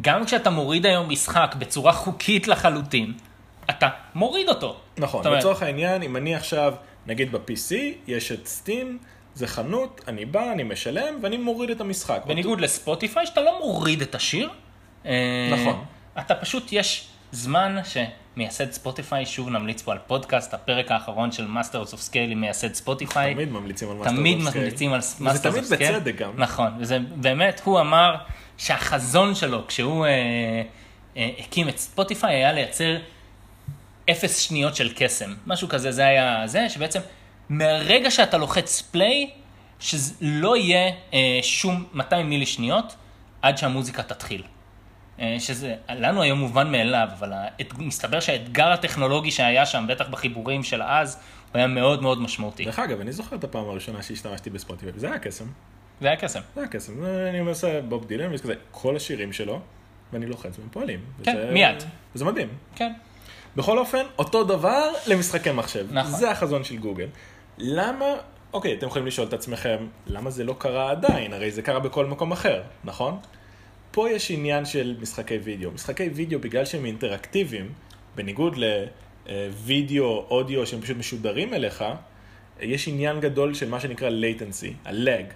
גם 0.01 0.25
כשאתה 0.25 0.49
מוריד 0.49 0.85
היום 0.85 1.09
משחק 1.09 1.55
בצורה 1.59 1.93
חוקית 1.93 2.47
לחלוטין, 2.47 3.13
אתה 3.69 3.89
מוריד 4.15 4.49
אותו. 4.49 4.75
נכון, 4.97 5.27
לצורך 5.27 5.61
העניין, 5.61 6.03
אם 6.03 6.17
אני 6.17 6.35
עכשיו, 6.35 6.73
נגיד 7.07 7.31
ב-PC, 7.31 7.75
יש 8.07 8.31
את 8.31 8.47
סטים, 8.47 8.97
זה 9.35 9.47
חנות, 9.47 10.01
אני 10.07 10.25
בא, 10.25 10.51
אני 10.51 10.63
משלם, 10.63 11.13
ואני 11.21 11.37
מוריד 11.37 11.69
את 11.69 11.81
המשחק. 11.81 12.21
בניגוד 12.25 12.61
לספוטיפיי, 12.61 13.25
שאתה 13.25 13.41
לא 13.41 13.59
מוריד 13.59 14.01
את 14.01 14.15
השיר. 14.15 14.49
אה, 15.05 15.49
נכון. 15.51 15.83
אתה 16.19 16.35
פשוט, 16.35 16.67
יש 16.71 17.07
זמן 17.31 17.77
שמייסד 17.83 18.71
ספוטיפיי, 18.71 19.25
שוב 19.25 19.49
נמליץ 19.49 19.81
פה 19.81 19.91
על 19.91 19.97
פודקאסט, 20.07 20.53
הפרק 20.53 20.91
האחרון 20.91 21.31
של 21.31 21.47
Masters 21.47 21.93
of 21.93 22.09
Scale 22.11 22.31
עם 22.31 22.41
מייסד 22.41 22.73
ספוטיפיי. 22.73 23.33
תמיד 23.33 23.51
ממליצים 23.51 23.89
על 23.89 23.97
Masters 24.01 24.09
תמיד 24.09 24.39
of 24.39 24.41
Scale. 24.41 24.57
ממליצים 24.57 24.93
על 24.93 24.99
וזה 24.99 25.29
Masters 25.29 25.43
תמיד 25.43 25.63
of 25.63 25.67
Scale. 25.67 25.71
בצדק 25.71 26.15
גם. 26.15 26.31
נכון, 26.37 26.71
וזה 26.79 26.99
באמת, 27.15 27.61
הוא 27.63 27.79
אמר 27.79 28.15
שהחזון 28.57 29.35
שלו, 29.35 29.67
כשהוא 29.67 30.05
אה, 30.05 30.11
אה, 31.17 31.29
הקים 31.39 31.69
את 31.69 31.77
ספוטיפיי, 31.77 32.35
היה 32.35 32.53
לייצר 32.53 32.97
אפס 34.11 34.37
שניות 34.37 34.75
של 34.75 34.91
קסם. 34.95 35.33
משהו 35.47 35.69
כזה, 35.69 35.91
זה 35.91 36.05
היה 36.05 36.43
זה, 36.45 36.69
שבעצם 36.69 36.99
מהרגע 37.49 38.11
שאתה 38.11 38.37
לוחץ 38.37 38.81
play, 38.81 39.29
שלא 39.79 40.57
יהיה 40.57 40.91
אה, 41.13 41.39
שום 41.41 41.85
200 41.93 42.29
מילי 42.29 42.45
שניות 42.45 42.95
עד 43.41 43.57
שהמוזיקה 43.57 44.03
תתחיל. 44.03 44.43
אה, 45.19 45.35
שזה 45.39 45.75
לנו 45.89 46.21
היום 46.21 46.39
מובן 46.39 46.71
מאליו, 46.71 47.07
אבל 47.19 47.33
האת- 47.33 47.73
מסתבר 47.77 48.19
שהאתגר 48.19 48.67
הטכנולוגי 48.71 49.31
שהיה 49.31 49.65
שם, 49.65 49.85
בטח 49.89 50.07
בחיבורים 50.07 50.63
של 50.63 50.81
אז, 50.83 51.15
הוא 51.51 51.57
היה 51.57 51.67
מאוד 51.67 52.01
מאוד 52.01 52.21
משמעותי. 52.21 52.65
דרך 52.65 52.79
אגב, 52.79 52.99
אני 52.99 53.11
זוכר 53.11 53.35
את 53.35 53.43
הפעם 53.43 53.69
הראשונה 53.69 54.03
שהשתמשתי 54.03 54.49
בספוטיפיי, 54.49 54.91
וזה 54.95 55.07
היה 55.07 55.19
קסם. 55.19 55.45
זה 56.01 56.07
היה 56.07 56.17
קסם. 56.17 56.39
זה 56.55 56.63
הקסם, 56.63 56.93
אני 57.29 57.39
עושה 57.39 57.81
בוב 57.81 58.05
דילן, 58.07 58.31
ויש 58.31 58.41
כזה 58.41 58.53
כל 58.71 58.95
השירים 58.95 59.33
שלו, 59.33 59.59
ואני 60.13 60.25
לוחץ 60.25 60.59
והם 60.59 60.67
פועלים. 60.71 60.99
כן, 61.23 61.35
וזה- 61.37 61.51
מיד. 61.53 61.83
וזה 62.15 62.25
מדהים. 62.25 62.47
כן. 62.75 62.93
בכל 63.55 63.77
אופן, 63.77 64.05
אותו 64.19 64.43
דבר 64.43 64.89
למשחקי 65.07 65.51
מחשב. 65.51 65.87
נכון. 65.91 66.11
זה 66.11 66.31
החזון 66.31 66.63
של 66.63 66.77
גוגל. 66.77 67.07
למה, 67.57 68.05
אוקיי, 68.53 68.73
אתם 68.73 68.87
יכולים 68.87 69.07
לשאול 69.07 69.27
את 69.27 69.33
עצמכם, 69.33 69.87
למה 70.07 70.29
זה 70.29 70.43
לא 70.43 70.55
קרה 70.57 70.91
עדיין? 70.91 71.33
הרי 71.33 71.51
זה 71.51 71.61
קרה 71.61 71.79
בכל 71.79 72.05
מקום 72.05 72.31
אחר, 72.31 72.61
נכון? 72.83 73.17
פה 73.91 74.09
יש 74.09 74.31
עניין 74.31 74.65
של 74.65 74.95
משחקי 75.01 75.37
וידאו. 75.37 75.71
משחקי 75.71 76.09
וידאו, 76.09 76.39
בגלל 76.39 76.65
שהם 76.65 76.85
אינטראקטיביים, 76.85 77.73
בניגוד 78.15 78.57
לוידאו, 78.57 80.25
אודיו, 80.29 80.67
שהם 80.67 80.81
פשוט 80.81 80.97
משודרים 80.97 81.53
אליך, 81.53 81.83
יש 82.61 82.87
עניין 82.87 83.19
גדול 83.19 83.53
של 83.53 83.69
מה 83.69 83.79
שנקרא 83.79 84.09
latency, 84.09 84.87
ה-lag. 84.87 85.33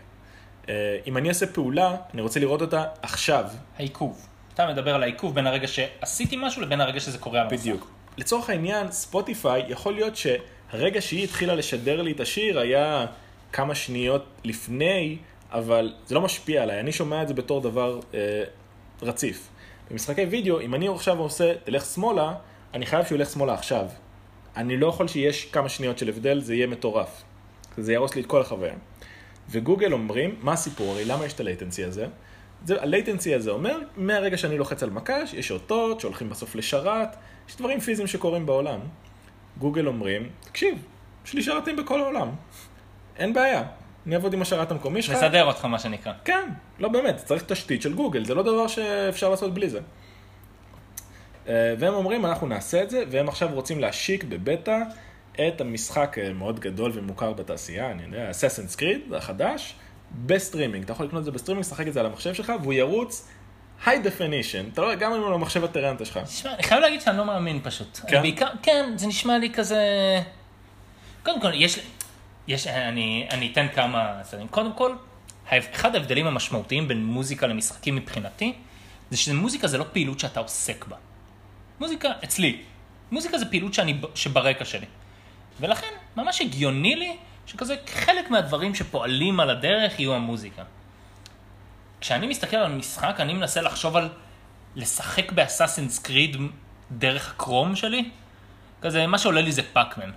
אה, 0.69 0.97
אם 1.07 1.17
אני 1.17 1.29
אעשה 1.29 1.47
פעולה, 1.47 1.95
אני 2.13 2.21
רוצה 2.21 2.39
לראות 2.39 2.61
אותה 2.61 2.83
עכשיו, 3.01 3.45
העיכוב. 3.77 4.27
אתה 4.53 4.67
מדבר 4.67 4.95
על 4.95 5.03
העיכוב 5.03 5.35
בין 5.35 5.47
הרגע 5.47 5.67
שעשיתי 5.67 6.35
משהו 6.39 6.61
לבין 6.61 6.81
הרגע 6.81 6.99
שזה 6.99 7.17
קורה 7.17 7.41
על 7.41 7.47
המסך. 7.47 7.61
בדיוק. 7.61 7.94
לצורך 8.17 8.49
העניין, 8.49 8.91
ספוטיפיי, 8.91 9.63
יכול 9.67 9.93
להיות 9.93 10.13
שהרגע 10.15 11.01
שהיא 11.01 11.23
התחילה 11.23 11.55
לשדר 11.55 12.01
לי 12.01 12.11
את 12.11 12.19
השיר 12.19 12.59
היה 12.59 13.05
כמה 13.51 13.75
שניות 13.75 14.25
לפני, 14.43 15.17
אבל 15.51 15.93
זה 16.05 16.15
לא 16.15 16.21
משפיע 16.21 16.63
עליי, 16.63 16.79
אני 16.79 16.91
שומע 16.91 17.23
את 17.23 17.27
זה 17.27 17.33
בתור 17.33 17.61
דבר 17.61 17.99
אה, 18.13 18.43
רציף. 19.01 19.47
במשחקי 19.91 20.25
וידאו, 20.25 20.61
אם 20.61 20.75
אני 20.75 20.87
עכשיו 20.87 21.19
עושה, 21.19 21.53
תלך 21.63 21.85
שמאלה, 21.85 22.33
אני 22.73 22.85
חייב 22.85 23.05
שהוא 23.05 23.15
ילך 23.15 23.29
שמאלה 23.29 23.53
עכשיו. 23.53 23.85
אני 24.55 24.77
לא 24.77 24.87
יכול 24.87 25.07
שיש 25.07 25.45
כמה 25.45 25.69
שניות 25.69 25.97
של 25.97 26.09
הבדל, 26.09 26.41
זה 26.41 26.55
יהיה 26.55 26.67
מטורף. 26.67 27.23
זה 27.77 27.91
יהרוס 27.93 28.15
לי 28.15 28.21
את 28.21 28.25
כל 28.25 28.41
החוויה. 28.41 28.73
וגוגל 29.49 29.93
אומרים, 29.93 30.35
מה 30.41 30.53
הסיפור? 30.53 30.91
הרי 30.91 31.05
למה 31.05 31.25
יש 31.25 31.33
את 31.33 31.39
ה 31.39 31.45
latency 31.45 31.83
הזה? 31.83 32.07
זה, 32.65 32.81
ה 32.81 32.88
latency 32.88 33.35
הזה 33.35 33.51
אומר, 33.51 33.79
מהרגע 33.97 34.37
שאני 34.37 34.57
לוחץ 34.57 34.83
על 34.83 34.89
מקש, 34.89 35.33
יש 35.33 35.51
אותות 35.51 35.99
שהולכים 35.99 36.29
בסוף 36.29 36.55
לשרת, 36.55 37.15
יש 37.49 37.57
דברים 37.57 37.79
פיזיים 37.79 38.07
שקורים 38.07 38.45
בעולם. 38.45 38.79
גוגל 39.57 39.87
אומרים, 39.87 40.29
תקשיב, 40.41 40.77
יש 41.25 41.33
לי 41.33 41.43
שרתים 41.43 41.75
בכל 41.75 42.01
העולם. 42.01 42.29
אין 43.17 43.33
בעיה, 43.33 43.63
אני 44.05 44.15
אעבוד 44.15 44.33
עם 44.33 44.41
השרת 44.41 44.71
המקומי 44.71 45.01
שלך. 45.01 45.15
מסדר 45.15 45.45
אותך 45.45 45.65
מה 45.65 45.79
שנקרא. 45.79 46.13
כן, 46.25 46.49
לא 46.79 46.89
באמת, 46.89 47.17
צריך 47.17 47.43
תשתית 47.43 47.81
של 47.81 47.93
גוגל, 47.93 48.25
זה 48.25 48.33
לא 48.33 48.43
דבר 48.43 48.67
שאפשר 48.67 49.29
לעשות 49.29 49.53
בלי 49.53 49.69
זה. 49.69 49.79
אה, 51.47 51.73
והם 51.79 51.93
אומרים, 51.93 52.25
אנחנו 52.25 52.47
נעשה 52.47 52.83
את 52.83 52.89
זה, 52.89 53.03
והם 53.09 53.29
עכשיו 53.29 53.49
רוצים 53.53 53.79
להשיק 53.79 54.23
בבטא 54.23 54.79
את 55.47 55.61
המשחק 55.61 56.17
אה, 56.17 56.33
מאוד 56.33 56.59
גדול 56.59 56.91
ומוכר 56.93 57.33
בתעשייה, 57.33 57.91
אני 57.91 58.03
יודע, 58.03 58.31
Assassin's 58.31 58.79
Creed 58.79 59.15
החדש, 59.15 59.75
בסטרימינג. 60.25 60.83
אתה 60.83 60.93
יכול 60.93 61.05
לקנות 61.05 61.19
את 61.19 61.25
זה 61.25 61.31
בסטרימינג, 61.31 61.65
לשחק 61.65 61.87
את 61.87 61.93
זה 61.93 61.99
על 61.99 62.05
המחשב 62.05 62.33
שלך, 62.33 62.53
והוא 62.61 62.73
ירוץ 62.73 63.27
high 63.85 63.87
definition, 63.87 64.73
אתה 64.73 64.81
לא, 64.81 64.95
גם 64.95 65.13
אם 65.13 65.21
הוא 65.21 65.31
לא 65.31 65.39
מחשב 65.39 65.63
הטרנטה 65.63 66.05
שלך. 66.05 66.19
אני 66.45 66.63
חייב 66.63 66.81
להגיד 66.81 67.01
שאני 67.01 67.17
לא 67.17 67.25
מאמין 67.25 67.59
פשוט. 67.63 67.99
כן? 68.07 68.21
בעיקר, 68.21 68.47
כן, 68.63 68.93
זה 68.95 69.07
נשמע 69.07 69.37
לי 69.37 69.53
כזה... 69.53 69.79
קודם 71.23 71.41
כל, 71.41 71.51
יש... 71.53 71.79
יש 72.47 72.67
אני, 72.67 73.27
אני 73.31 73.51
אתן 73.51 73.67
כמה 73.75 74.21
צדדים. 74.23 74.47
קודם 74.47 74.73
כל, 74.73 74.95
אחד 75.49 75.95
ההבדלים 75.95 76.27
המשמעותיים 76.27 76.87
בין 76.87 77.05
מוזיקה 77.05 77.47
למשחקים 77.47 77.95
מבחינתי, 77.95 78.53
זה 79.11 79.17
שמוזיקה 79.17 79.67
זה 79.67 79.77
לא 79.77 79.85
פעילות 79.93 80.19
שאתה 80.19 80.39
עוסק 80.39 80.85
בה. 80.87 80.95
מוזיקה, 81.79 82.09
אצלי, 82.23 82.61
מוזיקה 83.11 83.37
זה 83.37 83.45
פעילות 83.45 83.73
שאני, 83.73 83.97
שברקע 84.15 84.65
שלי. 84.65 84.85
ולכן, 85.59 85.93
ממש 86.15 86.41
הגיוני 86.41 86.95
לי 86.95 87.17
שכזה 87.45 87.75
חלק 87.87 88.29
מהדברים 88.29 88.75
שפועלים 88.75 89.39
על 89.39 89.49
הדרך 89.49 89.99
יהיו 89.99 90.13
המוזיקה. 90.13 90.63
כשאני 92.01 92.27
מסתכל 92.27 92.57
על 92.57 92.71
משחק, 92.71 93.15
אני 93.19 93.33
מנסה 93.33 93.61
לחשוב 93.61 93.95
על 93.95 94.09
לשחק 94.75 95.31
באסאסינס 95.31 95.99
קריד 95.99 96.37
דרך 96.91 97.31
הקרום 97.31 97.75
שלי. 97.75 98.09
כזה, 98.81 99.07
מה 99.07 99.17
שעולה 99.17 99.41
לי 99.41 99.51
זה 99.51 99.61
פאקמן. 99.73 100.11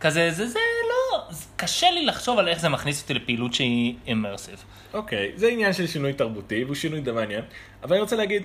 כזה, 0.00 0.30
זה, 0.30 0.46
זה 0.46 0.58
לא, 0.88 1.22
זה 1.30 1.44
קשה 1.56 1.90
לי 1.90 2.06
לחשוב 2.06 2.38
על 2.38 2.48
איך 2.48 2.60
זה 2.60 2.68
מכניס 2.68 3.02
אותי 3.02 3.14
לפעילות 3.14 3.54
שהיא 3.54 3.94
אימרסיב. 4.06 4.64
אוקיי, 4.94 5.32
זה 5.36 5.48
עניין 5.48 5.72
של 5.72 5.86
שינוי 5.86 6.12
תרבותי, 6.12 6.64
והוא 6.64 6.74
שינוי 6.74 7.00
די 7.00 7.12
מעניין. 7.12 7.44
אבל 7.82 7.92
אני 7.92 8.00
רוצה 8.00 8.16
להגיד, 8.16 8.42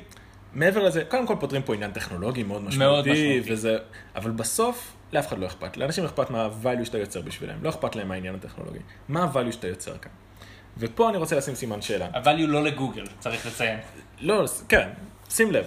מעבר 0.54 0.84
לזה, 0.84 1.04
קודם 1.06 1.28
כל 1.28 1.36
פותרים 1.40 1.62
פה 1.62 1.74
עניין 1.74 1.92
טכנולוגי 1.92 2.44
מאוד 2.44 2.64
משמעותי, 2.64 3.12
משמעותי. 3.12 3.54
וזה, 3.54 3.78
אבל 4.16 4.32
בסוף, 4.32 4.94
לאף 5.16 5.28
אחד 5.28 5.40
לא 5.40 5.46
אכפת. 5.46 5.78
לאנשים 5.78 6.06
אכפת 6.06 6.30
מה 6.30 6.46
ה-value 6.46 6.86
שאתה 6.86 6.98
יוצר 6.98 7.22
בשבילם, 7.22 7.64
לא 7.64 7.70
אכפת 7.70 7.96
להם 7.96 8.08
מהעניין 8.08 8.36
הטכנולוגי. 8.36 8.80
מה 9.08 9.24
ה-value 9.24 9.52
שאתה 9.52 9.68
יוצר 9.68 9.98
כאן? 9.98 10.12
ופה 10.78 11.10
אני 11.10 11.18
רוצה 11.18 11.36
לשים 11.36 11.56
סימן 11.56 11.82
שאלה. 11.82 12.08
הוא 12.26 12.48
לא 12.50 12.64
לגוגל, 12.64 13.08
צריך 13.20 13.46
לציין. 13.46 13.80
לא, 14.22 14.46
כן, 14.70 14.90
שים 15.30 15.52
לב. 15.52 15.66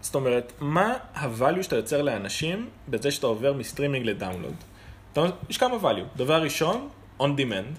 זאת 0.00 0.14
אומרת, 0.14 0.52
מה 0.60 0.96
ה-value 1.14 1.62
שאתה 1.62 1.76
יוצר 1.76 2.02
לאנשים 2.02 2.68
בזה 2.88 3.10
שאתה 3.10 3.26
עובר 3.26 3.52
מסטרימינג 3.52 4.06
ל 4.06 4.11
download? 4.11 4.54
אתה 5.12 5.20
יש 5.48 5.58
כמה 5.58 5.76
value. 5.82 6.16
דבר 6.16 6.42
ראשון, 6.42 6.88
on 7.20 7.22
demand, 7.22 7.78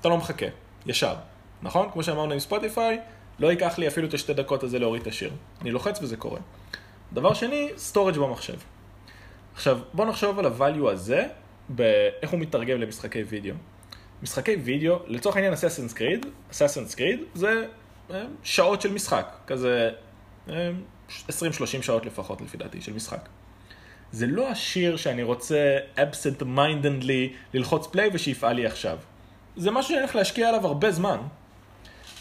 אתה 0.00 0.08
לא 0.08 0.16
מחכה, 0.16 0.46
ישר. 0.86 1.14
נכון? 1.62 1.90
כמו 1.92 2.02
שאמרנו 2.02 2.32
עם 2.32 2.38
ספוטיפיי, 2.38 3.00
לא 3.38 3.50
ייקח 3.50 3.78
לי 3.78 3.88
אפילו 3.88 4.08
את 4.08 4.14
השתי 4.14 4.34
דקות 4.34 4.62
הזה 4.62 4.78
להוריד 4.78 5.02
את 5.02 5.08
השיר. 5.08 5.30
אני 5.60 5.70
לוחץ 5.70 6.02
וזה 6.02 6.16
קורה. 6.16 6.40
דבר 7.12 7.34
שני, 7.34 7.70
storage 7.92 8.18
במחשב. 8.18 8.56
עכשיו, 9.60 9.78
בוא 9.92 10.06
נחשוב 10.06 10.38
על 10.38 10.46
ה-value 10.46 10.88
הזה, 10.90 11.26
באיך 11.68 12.30
הוא 12.30 12.40
מתרגם 12.40 12.80
למשחקי 12.80 13.22
וידאו. 13.22 13.54
משחקי 14.22 14.56
וידאו, 14.56 14.98
לצורך 15.06 15.36
העניין 15.36 15.52
אססנס 15.52 15.92
קריד, 15.92 16.26
אססנס 16.50 16.94
קריד 16.94 17.20
זה 17.34 17.64
אה, 18.10 18.24
שעות 18.42 18.80
של 18.80 18.92
משחק, 18.92 19.34
כזה 19.46 19.90
אה, 20.48 20.70
20-30 21.28 21.30
שעות 21.82 22.06
לפחות 22.06 22.40
לפי 22.40 22.56
דעתי 22.56 22.80
של 22.80 22.92
משחק. 22.92 23.28
זה 24.12 24.26
לא 24.26 24.48
השיר 24.48 24.96
שאני 24.96 25.22
רוצה 25.22 25.78
absent 25.96 26.42
mindedly 26.42 27.34
ללחוץ 27.54 27.86
פליי 27.86 28.10
ושיפעל 28.12 28.56
לי 28.56 28.66
עכשיו. 28.66 28.98
זה 29.56 29.70
משהו 29.70 29.88
שאני 29.88 30.00
הולך 30.00 30.16
להשקיע 30.16 30.48
עליו 30.48 30.66
הרבה 30.66 30.90
זמן. 30.90 31.18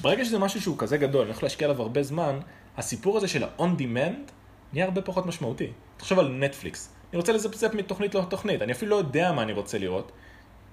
ברגע 0.01 0.25
שזה 0.25 0.39
משהו 0.39 0.61
שהוא 0.61 0.77
כזה 0.77 0.97
גדול, 0.97 1.21
אני 1.21 1.29
הולך 1.29 1.43
להשקיע 1.43 1.67
עליו 1.67 1.81
הרבה 1.81 2.03
זמן, 2.03 2.39
הסיפור 2.77 3.17
הזה 3.17 3.27
של 3.27 3.43
ה-on 3.43 3.79
demand 3.79 4.31
נהיה 4.73 4.85
הרבה 4.85 5.01
פחות 5.01 5.25
משמעותי. 5.25 5.67
תחשוב 5.97 6.19
על 6.19 6.27
נטפליקס. 6.27 6.98
אני 7.11 7.17
רוצה 7.17 7.31
לזפזפ 7.31 7.73
מתוכנית 7.73 8.15
לתוכנית, 8.15 8.61
אני 8.61 8.71
אפילו 8.71 8.91
לא 8.91 8.95
יודע 8.95 9.31
מה 9.31 9.41
אני 9.41 9.53
רוצה 9.53 9.77
לראות. 9.77 10.11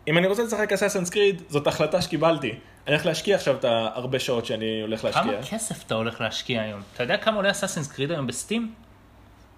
אם 0.08 0.18
אני 0.18 0.26
רוצה 0.26 0.42
לשחק 0.42 0.72
אססנס 0.72 1.10
קריד, 1.10 1.42
זאת 1.48 1.66
החלטה 1.66 2.02
שקיבלתי. 2.02 2.48
אני 2.48 2.94
הולך 2.94 3.06
להשקיע 3.06 3.36
עכשיו 3.36 3.56
את 3.56 3.64
הרבה 3.68 4.18
שעות 4.18 4.46
שאני 4.46 4.80
הולך 4.80 5.04
להשקיע. 5.04 5.22
כמה 5.22 5.42
כסף 5.50 5.86
אתה 5.86 5.94
הולך 5.94 6.20
להשקיע 6.20 6.62
היום? 6.62 6.82
אתה 6.94 7.02
יודע 7.02 7.16
כמה 7.16 7.36
עולה 7.36 7.50
אסאסינס 7.50 7.92
קריד 7.92 8.10
היום 8.10 8.26
בסטים? 8.26 8.74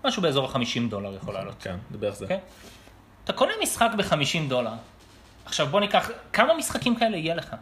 משהו 0.04 0.22
באזור 0.22 0.46
ה-50 0.46 0.90
דולר 0.90 1.16
יכול 1.16 1.34
לעלות. 1.34 1.54
כן, 1.60 1.76
זה 1.90 1.98
בערך 1.98 2.14
זה. 2.14 2.24
אוקיי? 2.24 2.40
אתה 3.24 3.32
קונה 3.32 3.52
משחק 3.62 3.90
ב-50 3.96 4.48
דולר. 4.48 4.72
עכשיו 5.44 5.66
בוא 5.66 5.80
ניקח, 5.80 6.10
כמה 6.32 6.54
משחקים 6.54 6.96
כאלה 6.96 7.16
יהיה 7.16 7.34
לך? 7.34 7.54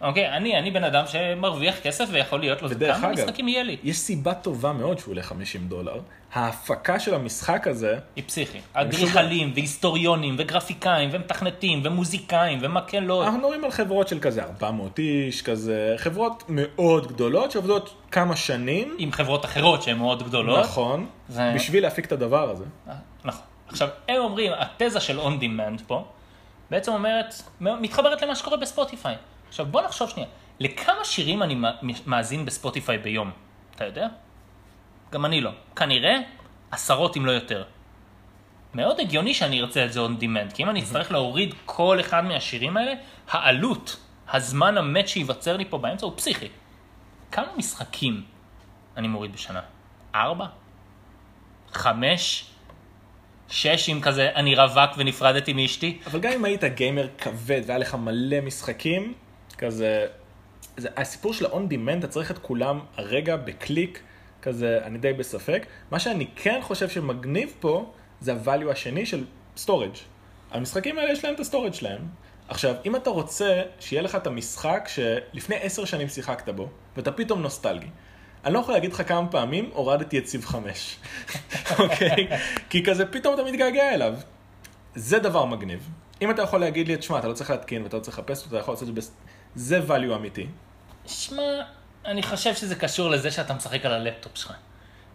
אוקיי, 0.00 0.28
אני, 0.36 0.58
אני 0.58 0.70
בן 0.70 0.84
אדם 0.84 1.04
שמרוויח 1.06 1.78
כסף 1.82 2.08
ויכול 2.10 2.40
להיות 2.40 2.62
לו, 2.62 2.70
ודרך 2.70 2.96
כמה 2.96 3.08
אגב, 3.12 3.20
משחקים 3.24 3.48
יהיה 3.48 3.62
לי? 3.62 3.76
יש 3.82 3.96
סיבה 3.98 4.34
טובה 4.34 4.72
מאוד 4.72 4.98
שהוא 4.98 5.12
עולה 5.12 5.22
50 5.22 5.68
דולר. 5.68 6.00
ההפקה 6.32 7.00
של 7.00 7.14
המשחק 7.14 7.66
הזה, 7.66 7.98
היא 8.16 8.24
פסיכי. 8.26 8.58
אדריכלים, 8.72 9.52
והיסטוריונים, 9.54 10.34
וגרפיקאים, 10.38 11.08
ומתכנתים, 11.12 11.80
ומוזיקאים, 11.84 12.58
ומקהלות. 12.62 13.24
אנחנו 13.24 13.38
מדברים 13.40 13.64
על 13.64 13.70
חברות 13.70 14.08
של 14.08 14.20
כזה 14.20 14.42
400 14.42 14.98
איש, 14.98 15.42
כזה, 15.42 15.94
חברות 15.96 16.42
מאוד 16.48 17.06
גדולות 17.06 17.50
שעובדות 17.50 17.94
כמה 18.10 18.36
שנים, 18.36 18.94
עם 18.98 19.12
חברות 19.12 19.44
אחרות 19.44 19.82
שהן 19.82 19.96
מאוד 19.98 20.22
גדולות. 20.22 20.60
נכון, 20.64 21.06
זה- 21.28 21.52
בשביל 21.54 21.82
להפיק 21.82 22.04
את 22.06 22.12
הדבר 22.12 22.50
הזה. 22.50 22.64
אה, 22.88 22.94
נכון. 23.24 23.42
עכשיו, 23.68 23.88
הם 24.08 24.16
אומרים, 24.22 24.52
התזה 24.58 25.00
של 25.00 25.20
on 25.20 25.32
demand 25.42 25.82
פה, 25.86 26.04
בעצם 26.70 26.92
אומרת, 26.92 27.34
מתחברת 27.60 28.22
למה 28.22 28.34
שקורה 28.34 28.56
בספוטיפיי. 28.56 29.14
עכשיו, 29.50 29.66
בוא 29.66 29.82
נחשוב 29.82 30.08
שנייה, 30.10 30.28
לכמה 30.60 31.04
שירים 31.04 31.42
אני 31.42 31.54
מא- 31.54 31.70
מאזין 32.06 32.44
בספוטיפיי 32.44 32.98
ביום? 32.98 33.30
אתה 33.76 33.84
יודע? 33.84 34.08
גם 35.12 35.24
אני 35.24 35.40
לא. 35.40 35.50
כנראה 35.76 36.16
עשרות 36.70 37.16
אם 37.16 37.26
לא 37.26 37.30
יותר. 37.32 37.64
מאוד 38.74 39.00
הגיוני 39.00 39.34
שאני 39.34 39.60
ארצה 39.60 39.84
את 39.84 39.92
זה 39.92 40.00
on 40.06 40.22
demand, 40.22 40.54
כי 40.54 40.62
אם 40.62 40.70
אני 40.70 40.80
אצטרך 40.82 41.12
להוריד 41.12 41.54
כל 41.64 42.00
אחד 42.00 42.24
מהשירים 42.24 42.76
האלה, 42.76 42.92
העלות, 43.30 43.96
הזמן 44.32 44.78
המת 44.78 45.08
שייווצר 45.08 45.56
לי 45.56 45.64
פה 45.64 45.78
באמצע 45.78 46.06
הוא 46.06 46.16
פסיכי. 46.16 46.48
כמה 47.32 47.46
משחקים 47.56 48.22
אני 48.96 49.08
מוריד 49.08 49.32
בשנה? 49.32 49.60
ארבע? 50.14 50.46
חמש? 51.72 52.44
שש 53.48 53.88
אם 53.90 54.00
כזה 54.00 54.30
אני 54.34 54.54
רווק 54.54 54.90
ונפרדתי 54.96 55.52
מאשתי? 55.52 55.98
אבל 56.06 56.20
גם 56.20 56.32
אם 56.32 56.44
היית 56.44 56.64
גיימר 56.64 57.08
כבד 57.18 57.60
והיה 57.66 57.78
לך 57.78 57.94
מלא 57.94 58.40
משחקים, 58.40 59.14
כזה, 59.60 60.06
זה, 60.76 60.88
הסיפור 60.96 61.34
של 61.34 61.46
ה-on 61.46 61.72
demand, 61.72 61.98
אתה 61.98 62.08
צריך 62.08 62.30
את 62.30 62.38
כולם 62.38 62.80
הרגע 62.96 63.36
בקליק, 63.36 64.02
כזה, 64.42 64.80
אני 64.84 64.98
די 64.98 65.12
בספק. 65.12 65.66
מה 65.90 65.98
שאני 65.98 66.26
כן 66.36 66.60
חושב 66.62 66.88
שמגניב 66.88 67.54
פה, 67.60 67.92
זה 68.20 68.32
ה-value 68.32 68.70
השני 68.70 69.06
של 69.06 69.24
storage. 69.56 69.98
המשחקים 70.50 70.98
האלה 70.98 71.12
יש 71.12 71.24
להם 71.24 71.34
את 71.34 71.40
ה 71.40 71.44
storage 71.44 71.74
שלהם, 71.74 72.00
עכשיו, 72.48 72.74
אם 72.86 72.96
אתה 72.96 73.10
רוצה 73.10 73.62
שיהיה 73.80 74.02
לך 74.02 74.16
את 74.16 74.26
המשחק 74.26 74.88
שלפני 74.88 75.56
עשר 75.60 75.84
שנים 75.84 76.08
שיחקת 76.08 76.48
בו, 76.48 76.68
ואתה 76.96 77.12
פתאום 77.12 77.42
נוסטלגי, 77.42 77.86
אני 78.44 78.54
לא 78.54 78.58
יכול 78.58 78.74
להגיד 78.74 78.92
לך 78.92 79.08
כמה 79.08 79.28
פעמים 79.28 79.70
הורדתי 79.72 80.18
את 80.18 80.26
Civ 80.26 80.44
5, 80.44 80.96
אוקיי? 81.78 82.28
כי 82.70 82.84
כזה 82.84 83.06
פתאום 83.06 83.34
אתה 83.34 83.44
מתגעגע 83.44 83.94
אליו. 83.94 84.14
זה 84.94 85.18
דבר 85.18 85.44
מגניב. 85.44 85.88
אם 86.22 86.30
אתה 86.30 86.42
יכול 86.42 86.60
להגיד 86.60 86.88
לי, 86.88 86.96
תשמע, 86.96 87.18
אתה 87.18 87.28
לא 87.28 87.32
צריך 87.32 87.50
להתקין 87.50 87.82
ואתה 87.82 87.96
לא 87.96 88.02
צריך 88.02 88.18
לחפש 88.18 88.38
אותו, 88.38 88.48
אתה 88.48 88.62
יכול 88.62 88.74
לעשות 88.74 88.88
את 88.88 88.94
זה. 88.94 89.10
זה 89.54 89.80
value 89.88 90.14
אמיתי. 90.14 90.46
שמע, 91.06 91.42
אני 92.04 92.22
חושב 92.22 92.54
שזה 92.54 92.74
קשור 92.74 93.10
לזה 93.10 93.30
שאתה 93.30 93.54
משחק 93.54 93.86
על 93.86 93.92
הלפטופ 93.92 94.36
שלך. 94.36 94.52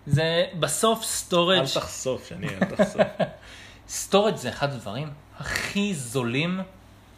זה 0.08 0.45
בסוף 0.60 1.04
storage 1.04 1.60
אל 1.60 1.67
תחשוף, 1.67 2.30
שאני 2.30 2.48
אל 2.48 2.65
תחשוף. 2.65 3.02
storage 3.89 4.36
זה 4.36 4.50
אחד 4.50 4.74
הדברים 4.74 5.10
הכי 5.39 5.93
זולים 5.93 6.60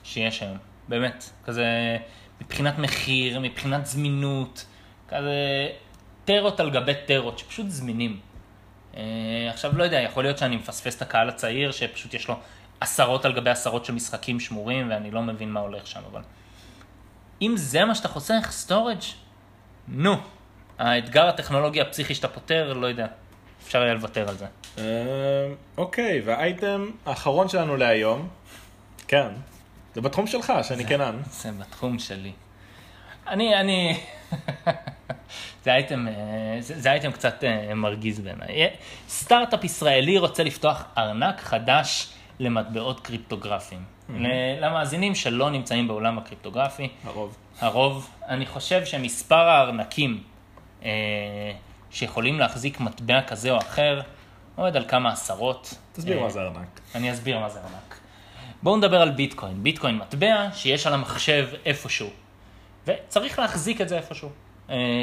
שיש 0.03 0.41
היום. 0.41 0.57
באמת. 0.87 1.29
כזה, 1.45 1.97
מבחינת 2.41 2.77
מחיר, 2.77 3.39
מבחינת 3.39 3.85
זמינות, 3.85 4.65
כזה 5.09 5.67
טרות 6.25 6.59
על 6.59 6.69
גבי 6.69 6.93
טרות 7.05 7.39
שפשוט 7.39 7.69
זמינים. 7.69 8.19
אה, 8.97 9.03
עכשיו, 9.49 9.77
לא 9.77 9.83
יודע, 9.83 10.01
יכול 10.01 10.23
להיות 10.23 10.37
שאני 10.37 10.55
מפספס 10.55 10.97
את 10.97 11.01
הקהל 11.01 11.29
הצעיר, 11.29 11.71
שפשוט 11.71 12.13
יש 12.13 12.27
לו 12.27 12.35
עשרות 12.79 13.25
על 13.25 13.33
גבי 13.33 13.49
עשרות 13.49 13.85
של 13.85 13.93
משחקים 13.93 14.39
שמורים, 14.39 14.89
ואני 14.89 15.11
לא 15.11 15.21
מבין 15.21 15.51
מה 15.51 15.59
הולך 15.59 15.87
שם, 15.87 16.01
אבל... 16.11 16.21
אם 17.41 17.53
זה 17.57 17.85
מה 17.85 17.95
שאתה 17.95 18.07
חוסך, 18.07 18.47
storage, 18.51 18.99
נו. 19.87 20.15
האתגר 20.79 21.27
הטכנולוגי 21.27 21.81
הפסיכי 21.81 22.15
שאתה 22.15 22.27
פותר, 22.27 22.73
לא 22.73 22.87
יודע. 22.87 23.07
אפשר 23.63 23.81
היה 23.81 23.93
לוותר 23.93 24.29
על 24.29 24.37
זה. 24.37 24.45
אה, 24.77 24.83
אוקיי, 25.77 26.21
והאייטם 26.25 26.89
האחרון 27.05 27.49
שלנו 27.49 27.77
להיום, 27.77 28.27
כן, 29.07 29.27
זה 29.95 30.01
בתחום 30.01 30.27
שלך, 30.27 30.53
שאני 30.63 30.85
כנען. 30.85 31.15
זה 31.29 31.51
בתחום 31.51 31.99
שלי. 31.99 32.31
אני, 33.27 33.55
אני... 33.55 33.99
זה 35.63 35.73
אייטם, 35.73 36.07
אה, 36.07 36.13
זה, 36.59 36.79
זה 36.79 36.91
אייטם 36.91 37.11
קצת 37.11 37.43
אה, 37.43 37.75
מרגיז 37.75 38.19
בעיניי. 38.19 38.69
סטארט-אפ 39.09 39.63
ישראלי 39.63 40.17
רוצה 40.17 40.43
לפתוח 40.43 40.83
ארנק 40.97 41.39
חדש 41.39 42.09
למטבעות 42.39 42.99
קריפטוגרפיים. 42.99 43.96
למאזינים 44.61 45.15
שלא 45.15 45.49
נמצאים 45.49 45.87
בעולם 45.87 46.17
הקריפטוגרפי, 46.17 46.89
הרוב. 47.03 47.37
הרוב, 47.59 48.09
אני 48.27 48.45
חושב 48.45 48.85
שמספר 48.85 49.35
הארנקים 49.35 50.23
אה, 50.83 50.89
שיכולים 51.91 52.39
להחזיק 52.39 52.79
מטבע 52.79 53.21
כזה 53.21 53.51
או 53.51 53.57
אחר, 53.57 54.01
עומד 54.55 54.75
על 54.75 54.85
כמה 54.87 55.11
עשרות. 55.11 55.73
תסביר 55.93 56.17
אה, 56.17 56.23
מה 56.23 56.29
זה 56.29 56.41
ארנק. 56.41 56.79
אני 56.95 57.11
אסביר 57.11 57.39
מה 57.39 57.49
זה 57.49 57.59
ארנק. 57.59 57.99
בואו 58.63 58.77
נדבר 58.77 59.01
על 59.01 59.11
ביטקוין. 59.11 59.63
ביטקוין 59.63 59.97
מטבע 59.97 60.49
שיש 60.53 60.87
על 60.87 60.93
המחשב 60.93 61.47
איפשהו, 61.65 62.09
וצריך 62.87 63.39
להחזיק 63.39 63.81
את 63.81 63.89
זה 63.89 63.97
איפשהו. 63.97 64.29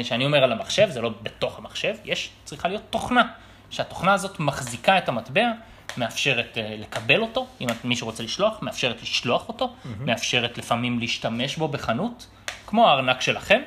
כשאני 0.01 0.25
אומר 0.25 0.43
על 0.43 0.51
המחשב, 0.51 0.89
זה 0.89 1.01
לא 1.01 1.11
בתוך 1.21 1.59
המחשב, 1.59 1.95
יש, 2.05 2.29
צריכה 2.43 2.67
להיות 2.67 2.83
תוכנה, 2.89 3.27
שהתוכנה 3.69 4.13
הזאת 4.13 4.39
מחזיקה 4.39 4.97
את 4.97 5.09
המטבע, 5.09 5.51
מאפשרת 5.97 6.57
אה, 6.57 6.75
לקבל 6.77 7.21
אותו, 7.21 7.47
אם 7.61 7.67
מישהו 7.83 8.07
רוצה 8.07 8.23
לשלוח, 8.23 8.61
מאפשרת 8.61 9.01
לשלוח 9.01 9.47
אותו, 9.47 9.65
mm-hmm. 9.65 9.87
מאפשרת 9.99 10.57
לפעמים 10.57 10.99
להשתמש 10.99 11.57
בו 11.57 11.67
בחנות, 11.67 12.27
כמו 12.67 12.87
הארנק 12.87 13.21
שלכם, 13.21 13.61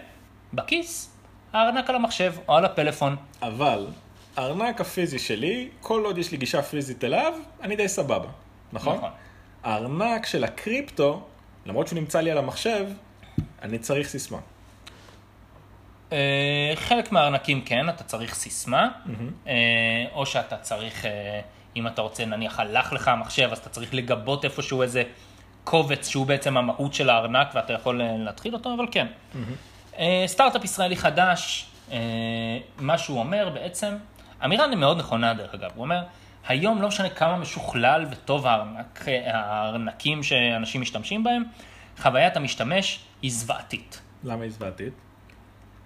בכיס, 0.54 1.16
הארנק 1.52 1.90
על 1.90 1.96
המחשב 1.96 2.34
או 2.48 2.56
על 2.56 2.64
הפלאפון. 2.64 3.16
אבל 3.42 3.86
הארנק 4.36 4.80
הפיזי 4.80 5.18
שלי, 5.18 5.68
כל 5.80 6.04
עוד 6.04 6.18
יש 6.18 6.30
לי 6.32 6.36
גישה 6.36 6.62
פיזית 6.62 7.04
אליו, 7.04 7.32
אני 7.62 7.76
די 7.76 7.88
סבבה, 7.88 8.28
נכון? 8.72 8.96
נכון. 8.96 9.10
הארנק 9.62 10.26
של 10.26 10.44
הקריפטו, 10.44 11.22
למרות 11.66 11.88
שהוא 11.88 11.98
נמצא 11.98 12.20
לי 12.20 12.30
על 12.30 12.38
המחשב, 12.38 12.86
אני 13.62 13.78
צריך 13.78 14.08
סיסמה. 14.08 14.38
אה, 16.12 16.72
חלק 16.74 17.12
מהארנקים 17.12 17.60
כן, 17.60 17.88
אתה 17.88 18.04
צריך 18.04 18.34
סיסמה, 18.34 18.88
אה, 19.46 19.54
או 20.12 20.26
שאתה 20.26 20.56
צריך, 20.56 21.04
אם 21.76 21.87
אתה 21.87 22.02
רוצה, 22.02 22.24
נניח 22.24 22.61
הלך 22.61 22.92
לך 22.92 23.09
המחשב, 23.09 23.48
אז 23.52 23.59
אתה 23.59 23.68
צריך 23.68 23.94
לגבות 23.94 24.44
איפשהו 24.44 24.83
איזה 24.83 25.02
קובץ 25.64 26.09
שהוא 26.09 26.26
בעצם 26.26 26.57
המהות 26.57 26.94
של 26.94 27.11
הארנק 27.11 27.48
ואתה 27.54 27.72
יכול 27.72 28.02
אה, 28.02 28.16
להתחיל 28.18 28.54
אותו, 28.54 28.74
אבל 28.74 28.87
כן. 28.90 29.07
אה, 29.98 30.24
סטארט-אפ 30.26 30.64
ישראלי 30.64 30.96
חדש, 30.96 31.66
אה, 31.92 31.98
מה 32.78 32.98
שהוא 32.98 33.18
אומר 33.18 33.50
בעצם, 33.54 33.94
אמירה 34.44 34.66
מאוד 34.66 34.98
נכונה 34.98 35.35
דרך 35.35 35.54
אגב, 35.54 35.70
הוא 35.74 35.85
אומר, 35.85 36.02
היום 36.48 36.83
לא 36.83 36.88
משנה 36.88 37.09
כמה 37.09 37.37
משוכלל 37.37 38.07
וטוב 38.11 38.46
הארנק, 38.46 39.04
הארנקים 39.26 40.22
שאנשים 40.22 40.81
משתמשים 40.81 41.24
בהם, 41.24 41.42
חוויית 41.98 42.37
המשתמש 42.37 43.00
היא 43.22 43.31
זוועתית. 43.31 44.00
למה 44.24 44.44
הזוועתית? 44.44 45.07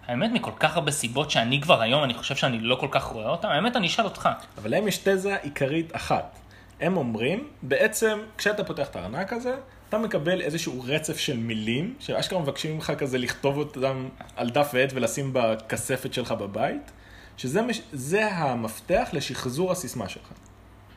האמת 0.07 0.31
מכל 0.33 0.51
כך 0.57 0.77
הרבה 0.77 0.91
סיבות 0.91 1.31
שאני 1.31 1.61
כבר 1.61 1.81
היום, 1.81 2.05
אני 2.05 2.15
חושב 2.15 2.37
שאני 2.37 2.59
לא 2.61 2.77
כל 2.77 2.89
כך 2.91 3.05
רואה 3.05 3.29
אותם, 3.29 3.49
האמת 3.49 3.77
אני 3.77 3.87
אשאל 3.87 4.05
אותך. 4.05 4.29
אבל 4.59 4.71
להם 4.71 4.89
יש 4.89 4.99
תזה 4.99 5.37
עיקרית 5.37 5.97
אחת. 5.97 6.39
הם 6.81 6.97
אומרים, 6.97 7.49
בעצם, 7.63 8.19
כשאתה 8.39 8.65
פותח 8.65 8.89
את 8.89 8.97
הארנק 8.97 9.33
הזה, 9.33 9.55
אתה 9.89 9.99
מקבל 9.99 10.41
איזשהו 10.41 10.83
רצף 10.87 11.17
של 11.17 11.37
מילים, 11.37 11.95
שאשכרה 11.99 12.39
מבקשים 12.39 12.75
ממך 12.75 12.93
כזה 12.99 13.19
לכתוב 13.19 13.57
אותם 13.57 14.09
על 14.37 14.51
דף 14.51 14.71
ועט 14.75 14.93
ולשים 14.95 15.31
בכספת 15.33 16.15
שלך 16.15 16.33
בבית, 16.33 16.91
שזה 17.37 17.63
מש... 17.63 17.81
המפתח 18.23 19.09
לשחזור 19.13 19.73
הסיסמה 19.73 20.09
שלך, 20.09 20.29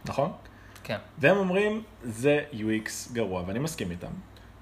נכון? 0.06 0.32
כן. 0.84 0.98
והם 1.18 1.38
אומרים, 1.38 1.84
זה 2.04 2.44
UX 2.54 3.14
גרוע, 3.14 3.44
ואני 3.48 3.60
מסכים 3.60 3.92
איתם. 3.92 4.12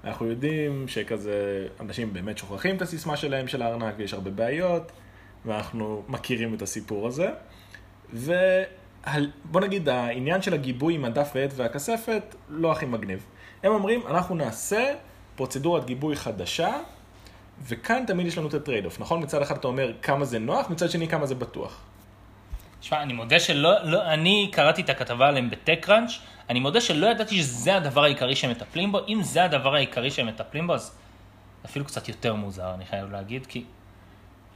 אנחנו 0.04 0.26
יודעים 0.26 0.88
שכזה, 0.88 1.66
אנשים 1.80 2.12
באמת 2.12 2.38
שוכחים 2.38 2.76
את 2.76 2.82
הסיסמה 2.82 3.16
שלהם 3.16 3.48
של 3.48 3.62
הארנק, 3.62 3.94
ויש 3.96 4.14
הרבה 4.14 4.30
בעיות, 4.30 4.92
ואנחנו 5.44 6.02
מכירים 6.08 6.54
את 6.54 6.62
הסיפור 6.62 7.06
הזה. 7.06 7.28
ובוא 8.12 9.60
נגיד, 9.60 9.88
העניין 9.88 10.42
של 10.42 10.54
הגיבוי 10.54 10.94
עם 10.94 11.04
הדף 11.04 11.30
ועט 11.34 11.50
והכספת, 11.56 12.34
לא 12.48 12.72
הכי 12.72 12.86
מגניב. 12.86 13.26
הם 13.62 13.72
אומרים, 13.72 14.06
אנחנו 14.06 14.34
נעשה 14.34 14.94
פרוצדורת 15.36 15.84
גיבוי 15.84 16.16
חדשה, 16.16 16.72
וכאן 17.62 18.04
תמיד 18.06 18.26
יש 18.26 18.38
לנו 18.38 18.48
את 18.48 18.54
ה 18.54 18.84
trade-off, 18.84 19.00
נכון? 19.00 19.22
מצד 19.22 19.42
אחד 19.42 19.56
אתה 19.56 19.68
אומר 19.68 19.92
כמה 20.02 20.24
זה 20.24 20.38
נוח, 20.38 20.70
מצד 20.70 20.90
שני 20.90 21.08
כמה 21.08 21.26
זה 21.26 21.34
בטוח. 21.34 21.80
תשמע, 22.84 23.02
אני 23.02 23.12
מודה 23.12 23.40
שלא, 23.40 23.84
לא, 23.84 24.02
אני 24.12 24.48
קראתי 24.52 24.82
את 24.82 24.90
הכתבה 24.90 25.28
עליהם 25.28 25.50
בטקקראנץ', 25.50 26.10
אני 26.50 26.60
מודה 26.60 26.80
שלא 26.80 27.06
ידעתי 27.06 27.38
שזה 27.38 27.76
הדבר 27.76 28.04
העיקרי 28.04 28.36
שהם 28.36 28.50
מטפלים 28.50 28.92
בו, 28.92 28.98
אם 29.08 29.22
זה 29.22 29.44
הדבר 29.44 29.74
העיקרי 29.74 30.10
שהם 30.10 30.26
מטפלים 30.26 30.66
בו, 30.66 30.74
אז 30.74 30.98
אפילו 31.64 31.84
קצת 31.84 32.08
יותר 32.08 32.34
מוזר, 32.34 32.74
אני 32.74 32.84
חייב 32.84 33.12
להגיד, 33.12 33.46
כי 33.46 33.64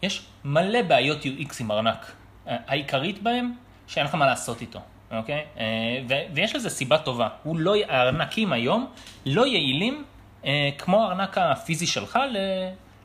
יש 0.03 0.27
מלא 0.45 0.83
בעיות 0.83 1.23
UX 1.25 1.55
עם 1.61 1.71
ארנק. 1.71 2.13
העיקרית 2.47 3.23
בהם, 3.23 3.53
שאין 3.87 4.07
לך 4.07 4.15
מה 4.15 4.27
לעשות 4.27 4.61
איתו, 4.61 4.81
אוקיי? 5.11 5.45
אה, 5.59 5.65
ו- 6.09 6.35
ויש 6.35 6.57
לזה 6.57 6.71
סיבה 6.71 6.99
טובה, 6.99 7.29
הוא 7.43 7.59
לא, 7.59 7.75
הארנקים 7.89 8.53
היום 8.53 8.91
לא 9.27 9.47
יעילים 9.47 10.05
אה, 10.45 10.71
כמו 10.79 11.03
הארנק 11.05 11.39
הפיזי 11.39 11.87
שלך 11.87 12.19
ל- 12.31 12.37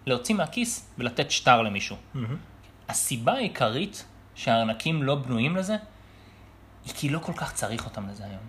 להוציא 0.05 0.35
מהכיס 0.35 0.93
ולתת 0.97 1.31
שטר 1.31 1.61
למישהו. 1.61 1.95
הסיבה 2.89 3.33
העיקרית 3.33 4.05
שהארנקים 4.35 5.03
לא 5.03 5.15
בנויים 5.15 5.55
לזה, 5.55 5.75
היא 6.85 6.93
כי 6.93 7.09
לא 7.09 7.19
כל 7.19 7.33
כך 7.33 7.53
צריך 7.53 7.85
אותם 7.85 8.09
לזה 8.09 8.23
היום. 8.23 8.43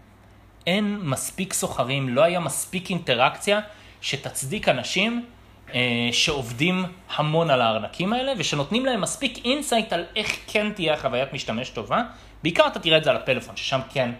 אין 0.66 1.00
מספיק 1.02 1.52
סוחרים, 1.52 2.08
לא 2.08 2.22
היה 2.22 2.40
מספיק 2.40 2.90
אינטראקציה 2.90 3.60
שתצדיק 4.00 4.68
אנשים 4.68 5.26
אה, 5.74 6.08
שעובדים 6.12 6.84
המון 7.16 7.50
על 7.50 7.60
הארנקים 7.60 8.12
האלה, 8.12 8.32
ושנותנים 8.38 8.86
להם 8.86 9.00
מספיק 9.00 9.44
insight 9.44 9.92
על 9.92 10.04
איך 10.16 10.36
כן 10.46 10.72
תהיה 10.72 10.94
החוויית 10.94 11.32
משתמש 11.32 11.70
טובה. 11.70 12.02
בעיקר 12.42 12.66
אתה 12.66 12.78
תראה 12.78 12.98
את 12.98 13.04
זה 13.04 13.10
על 13.10 13.16
הפלאפון, 13.16 13.56
ששם 13.56 13.80
כן 13.92 14.10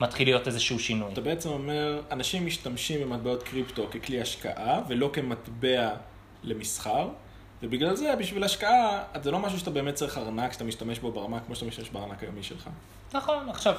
מתחיל 0.00 0.28
להיות 0.28 0.46
איזשהו 0.46 0.78
שינוי. 0.78 1.12
אתה 1.12 1.20
בעצם 1.20 1.48
אומר, 1.48 2.00
אנשים 2.10 2.46
משתמשים 2.46 3.00
במטבעות 3.00 3.42
קריפטו 3.42 3.86
ככלי 3.90 4.20
השקעה, 4.20 4.80
ולא 4.88 5.10
כמטבע 5.12 5.90
למסחר, 6.42 7.08
ובגלל 7.62 7.94
זה, 7.94 8.16
בשביל 8.18 8.44
השקעה, 8.44 9.02
זה 9.22 9.30
לא 9.30 9.38
משהו 9.38 9.58
שאתה 9.58 9.70
באמת 9.70 9.94
צריך 9.94 10.18
ארנק, 10.18 10.52
שאתה 10.52 10.64
משתמש 10.64 10.98
בו 10.98 11.12
ברמה 11.12 11.40
כמו 11.40 11.54
שאתה 11.54 11.66
משתמש 11.66 11.90
בארנק 11.90 12.22
היומי 12.22 12.42
שלך. 12.42 12.68
נכון, 13.12 13.48
עכשיו, 13.48 13.74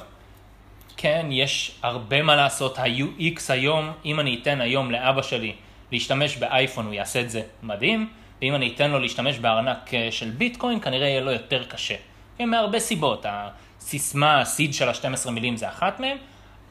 כן, 0.96 1.26
יש 1.30 1.78
הרבה 1.82 2.22
מה 2.22 2.36
לעשות. 2.36 2.78
ה-UX 2.78 3.40
היום, 3.48 3.92
אם 4.04 4.20
אני 4.20 4.38
אתן 4.42 4.60
היום 4.60 4.90
לאבא 4.90 5.22
שלי 5.22 5.54
להשתמש 5.92 6.36
באייפון, 6.36 6.86
הוא 6.86 6.94
יעשה 6.94 7.20
את 7.20 7.30
זה 7.30 7.42
מדהים, 7.62 8.08
ואם 8.42 8.54
אני 8.54 8.72
אתן 8.74 8.90
לו 8.90 8.98
להשתמש 8.98 9.38
בארנק 9.38 9.94
אה, 9.94 10.08
של 10.10 10.30
ביטקוין, 10.30 10.80
כנראה 10.80 11.08
יהיה 11.08 11.20
לו 11.20 11.30
יותר 11.30 11.64
קשה. 11.64 11.94
כן, 12.38 12.48
מהרבה 12.48 12.80
סיבות. 12.80 13.26
הסיסמה, 13.28 14.40
הסיד 14.40 14.74
של 14.74 14.88
ה-12 14.88 15.30
מילים 15.30 15.56
זה 15.56 15.68
אחת 15.68 16.00
מהן, 16.00 16.16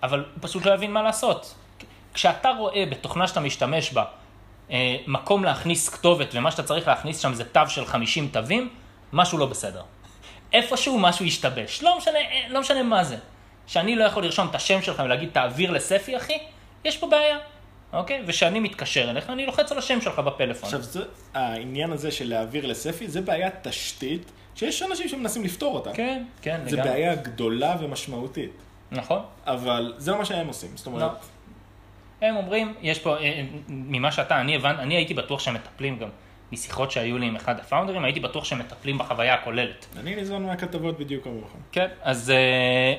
אבל 0.03 0.19
הוא 0.19 0.27
פשוט 0.41 0.65
לא 0.65 0.73
יבין 0.73 0.91
מה 0.91 1.01
לעשות. 1.01 1.55
כשאתה 2.13 2.49
רואה 2.49 2.83
בתוכנה 2.91 3.27
שאתה 3.27 3.39
משתמש 3.39 3.93
בה, 3.93 4.03
אה, 4.73 4.95
מקום 5.07 5.43
להכניס 5.43 5.89
כתובת, 5.89 6.27
ומה 6.33 6.51
שאתה 6.51 6.63
צריך 6.63 6.87
להכניס 6.87 7.19
שם 7.19 7.33
זה 7.33 7.43
תו 7.45 7.61
של 7.67 7.85
50 7.85 8.27
תווים, 8.27 8.69
משהו 9.13 9.37
לא 9.37 9.45
בסדר. 9.45 9.81
איפשהו 10.53 10.99
משהו 10.99 11.25
השתבש, 11.25 11.83
לא 11.83 11.97
משנה, 11.97 12.17
אה, 12.17 12.45
לא 12.49 12.59
משנה 12.59 12.83
מה 12.83 13.03
זה. 13.03 13.17
שאני 13.67 13.95
לא 13.95 14.03
יכול 14.03 14.23
לרשום 14.23 14.47
את 14.47 14.55
השם 14.55 14.81
שלך 14.81 15.01
ולהגיד 15.05 15.29
תעביר 15.33 15.71
לספי 15.71 16.17
אחי, 16.17 16.37
יש 16.85 16.97
פה 16.97 17.07
בעיה. 17.07 17.37
אוקיי? 17.93 18.23
וכשאני 18.27 18.59
מתקשר 18.59 19.09
אליך, 19.09 19.29
אני 19.29 19.45
לוחץ 19.45 19.71
על 19.71 19.77
השם 19.77 20.01
שלך 20.01 20.19
בפלאפון. 20.19 20.63
עכשיו, 20.65 20.81
זה, 20.81 21.03
העניין 21.33 21.91
הזה 21.91 22.11
של 22.11 22.29
להעביר 22.29 22.65
לספי, 22.65 23.07
זה 23.07 23.21
בעיית 23.21 23.53
תשתית, 23.67 24.31
שיש 24.55 24.81
אנשים 24.81 25.09
שמנסים 25.09 25.43
לפתור 25.43 25.75
אותה. 25.75 25.93
כן, 25.93 26.23
כן, 26.41 26.61
זה 26.65 26.75
לגמרי. 26.75 26.91
בעיה 26.91 27.15
גדולה 27.15 27.75
ומשמעותית. 27.79 28.51
נכון. 28.91 29.21
אבל 29.45 29.93
זה 29.97 30.11
לא 30.11 30.17
מה 30.17 30.25
שהם 30.25 30.47
עושים. 30.47 30.69
זאת 30.75 30.87
אומרת, 30.87 31.11
הם 32.27 32.35
אומרים, 32.35 32.73
יש 32.81 32.99
פה, 32.99 33.17
אה, 33.17 33.43
ממה 33.69 34.11
שאתה, 34.11 34.41
אני 34.41 34.55
הבנ... 34.55 34.75
אני 34.79 34.95
הייתי 34.95 35.13
בטוח 35.13 35.39
שהם 35.39 35.53
מטפלים 35.53 35.97
גם, 35.99 36.09
משיחות 36.51 36.91
שהיו 36.91 37.17
לי 37.17 37.25
עם 37.25 37.35
אחד 37.35 37.59
הפאונדרים, 37.59 38.03
הייתי 38.03 38.19
בטוח 38.19 38.45
שהם 38.45 38.59
מטפלים 38.59 38.97
בחוויה 38.97 39.33
הכוללת. 39.33 39.85
אני 39.97 40.15
ניזון 40.15 40.45
מהכתבות 40.45 40.99
בדיוק 40.99 41.23
כמוך. 41.23 41.55
כן. 41.71 41.87
אז 42.01 42.29
אה, 42.29 42.93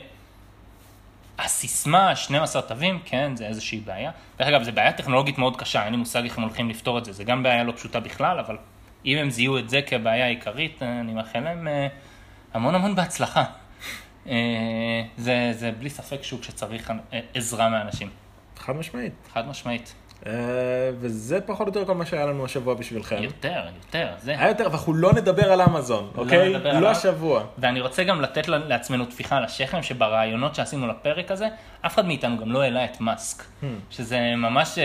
הסיסמה, 1.39 2.17
12 2.17 2.63
תווים, 2.63 2.99
כן, 3.05 3.37
זה 3.37 3.47
איזושהי 3.47 3.79
בעיה. 3.79 4.11
דרך 4.39 4.49
אגב, 4.49 4.63
זו 4.63 4.73
בעיה 4.73 4.93
טכנולוגית 4.93 5.39
מאוד 5.39 5.57
קשה, 5.57 5.85
אין 5.85 5.91
לי 5.93 5.97
מושג 5.97 6.25
איך 6.25 6.39
הם 6.39 6.45
הולכים 6.45 6.71
לפתור 6.71 6.99
את 6.99 7.05
זה, 7.05 7.13
זה 7.13 7.25
גם 7.25 7.43
בעיה 7.43 7.65
לא 7.65 7.73
פשוטה 7.73 8.01
בכלל, 8.01 8.39
אבל 8.39 8.57
אם 9.07 9.19
הם 9.19 9.31
זיהו 9.31 9.59
את 9.59 9.71
זה 9.71 9.83
כבעיה 9.83 10.25
העיקרית, 10.25 10.83
אה, 10.83 11.01
אני 11.01 11.13
מאחל 11.13 11.41
להם 11.41 11.69
אה, 11.69 11.87
המון 12.55 12.75
המון 12.75 12.95
בהצלחה. 12.95 13.45
אה, 14.29 15.03
זה, 15.17 15.53
זה 15.53 15.73
בלי 15.79 15.91
ספק 15.91 16.23
שוק 16.23 16.45
שצריך 16.45 16.93
אה, 17.13 17.21
עזרה 17.35 17.69
מאנשים, 17.69 18.11
חד 18.64 18.77
משמעית. 18.77 19.12
חד 19.35 19.48
משמעית. 19.48 19.94
אה, 20.27 20.33
וזה 21.00 21.40
פחות 21.40 21.66
או 21.68 21.72
יותר 21.72 21.85
כל 21.87 21.94
מה 21.94 22.07
שהיה 22.07 22.27
לנו 22.27 22.44
השבוע 22.44 22.74
בשבילכם. 22.74 23.22
יותר, 23.22 23.62
יותר, 23.87 24.09
זה. 24.22 24.31
היה 24.31 24.48
יותר, 24.48 24.64
ואנחנו 24.70 24.94
לא 24.94 25.12
נדבר 25.12 25.53
על 25.53 25.61
אמזון, 25.62 26.11
אוקיי? 26.16 26.48
נדבר 26.55 26.72
לא 26.72 26.77
עליו. 26.77 26.90
השבוע. 26.90 27.44
ואני 27.59 27.81
רוצה 27.81 28.05
גם 28.05 28.20
לתת 28.20 28.48
לעצמנו 28.48 29.05
טפיחה 29.07 29.37
על 29.37 29.44
השכם, 29.44 29.83
שברעיונות 29.83 30.55
שעשינו 30.55 30.87
לפרק 30.88 31.31
הזה, 31.31 31.48
אף 31.87 31.94
אחד 31.94 32.07
מאיתנו 32.07 32.38
גם 32.38 32.53
לא 32.53 32.62
העלה 32.62 32.85
את 32.85 33.00
מאסק, 33.00 33.42
Hmm. 33.62 33.66
שזה 33.90 34.18
ממש 34.37 34.79
אה, 34.79 34.85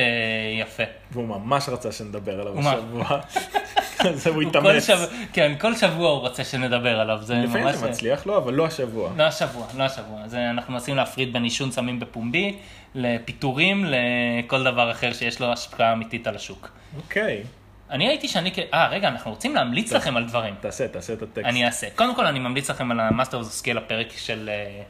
יפה. 0.62 0.84
והוא 1.12 1.28
ממש 1.28 1.70
רצה 1.70 1.92
שנדבר 1.92 2.42
עליו? 2.42 2.60
השבוע. 2.60 3.20
אז 4.10 4.28
הוא 4.28 4.42
התאמץ. 4.42 4.90
כן, 5.34 5.56
כל 5.60 5.76
שבוע 5.76 6.10
הוא 6.10 6.20
רוצה 6.20 6.44
שנדבר 6.44 7.00
עליו, 7.00 7.20
זה 7.22 7.34
לפעמים 7.36 7.64
ממש... 7.64 7.76
זה 7.76 7.90
מצליח 7.90 8.26
לו, 8.26 8.38
אבל 8.38 8.54
לא 8.54 8.66
השבוע. 8.66 9.12
לא 9.18 9.24
השבוע, 9.24 9.68
לא 9.78 9.84
השבוע. 9.84 10.28
זה, 10.28 10.50
אנחנו 10.50 10.74
מנסים 10.74 10.96
להפריד 10.96 11.34
בין 11.34 11.44
עישון 11.44 11.72
סמים 11.72 12.00
בפומבי, 12.00 12.58
לפיטורים, 12.96 13.86
לכל 13.88 14.64
דבר 14.64 14.92
אחר 14.92 15.14
שיש 15.14 15.40
לו 15.40 15.52
השפעה 15.52 15.94
אמיתית 15.94 16.28
על 16.28 16.36
השוק. 16.36 16.70
אוקיי. 16.98 17.44
אני 17.90 18.08
הייתי 18.08 18.28
שאני 18.28 18.52
כ... 18.52 18.60
אה, 18.74 18.88
רגע, 18.90 19.08
אנחנו 19.08 19.32
רוצים 19.32 19.56
להמליץ 19.56 19.92
לכם 19.92 20.18
על 20.18 20.24
דברים. 20.24 20.56
תעשה, 20.60 20.88
תעשה 20.88 21.14
את 21.14 21.22
הטקסט. 21.22 21.46
אני 21.46 21.66
אעשה. 21.66 21.88
קודם 21.96 22.16
כל, 22.16 22.26
אני 22.26 22.40
ממליץ 22.40 22.70
לכם 22.70 22.92
על 22.92 23.00
of 23.10 23.32
the 23.32 23.64
Scale, 23.64 23.78
הפרק 23.78 24.08
של... 24.18 24.50
אה, 24.50 24.54
אה, 24.54 24.84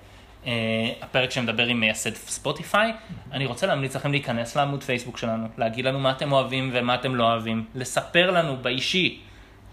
הפרק 1.01 1.31
שמדבר 1.31 1.65
עם 1.65 1.79
מייסד 1.79 2.15
ספוטיפיי. 2.15 2.93
אני 3.31 3.45
רוצה 3.45 3.67
להמליץ 3.67 3.95
לכם 3.95 4.11
להיכנס 4.11 4.55
לעמוד 4.55 4.83
פייסבוק 4.83 5.17
שלנו, 5.17 5.47
להגיד 5.57 5.85
לנו 5.85 5.99
מה 5.99 6.11
אתם 6.11 6.31
אוהבים 6.31 6.69
ומה 6.73 6.95
אתם 6.95 7.15
לא 7.15 7.23
אוהבים, 7.23 7.65
לספר 7.75 8.31
לנו 8.31 8.57
באישי 8.57 9.19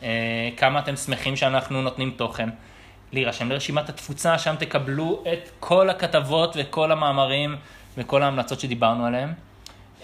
אה, 0.02 0.48
כמה 0.56 0.78
אתם 0.78 0.96
שמחים 0.96 1.36
שאנחנו 1.36 1.82
נותנים 1.82 2.10
תוכן, 2.16 2.48
להירשם 3.12 3.50
לרשימת 3.50 3.88
התפוצה, 3.88 4.38
שם 4.38 4.54
תקבלו 4.58 5.24
את 5.32 5.50
כל 5.60 5.90
הכתבות 5.90 6.56
וכל 6.58 6.92
המאמרים 6.92 7.56
וכל 7.98 8.22
ההמלצות 8.22 8.60
שדיברנו 8.60 9.06
עליהם. 9.06 9.32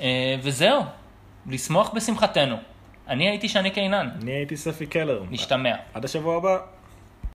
אה, 0.01 0.37
וזהו, 0.43 0.83
לשמוח 1.47 1.91
בשמחתנו. 1.95 2.57
אני 3.09 3.29
הייתי 3.29 3.49
שני 3.49 3.71
קינן, 3.71 4.09
אני 4.23 4.31
הייתי 4.31 4.57
ספי 4.57 4.87
קלר. 4.87 5.23
נשתמע. 5.31 5.75
עד 5.95 6.05
השבוע 6.05 6.37
הבא. 6.37 6.59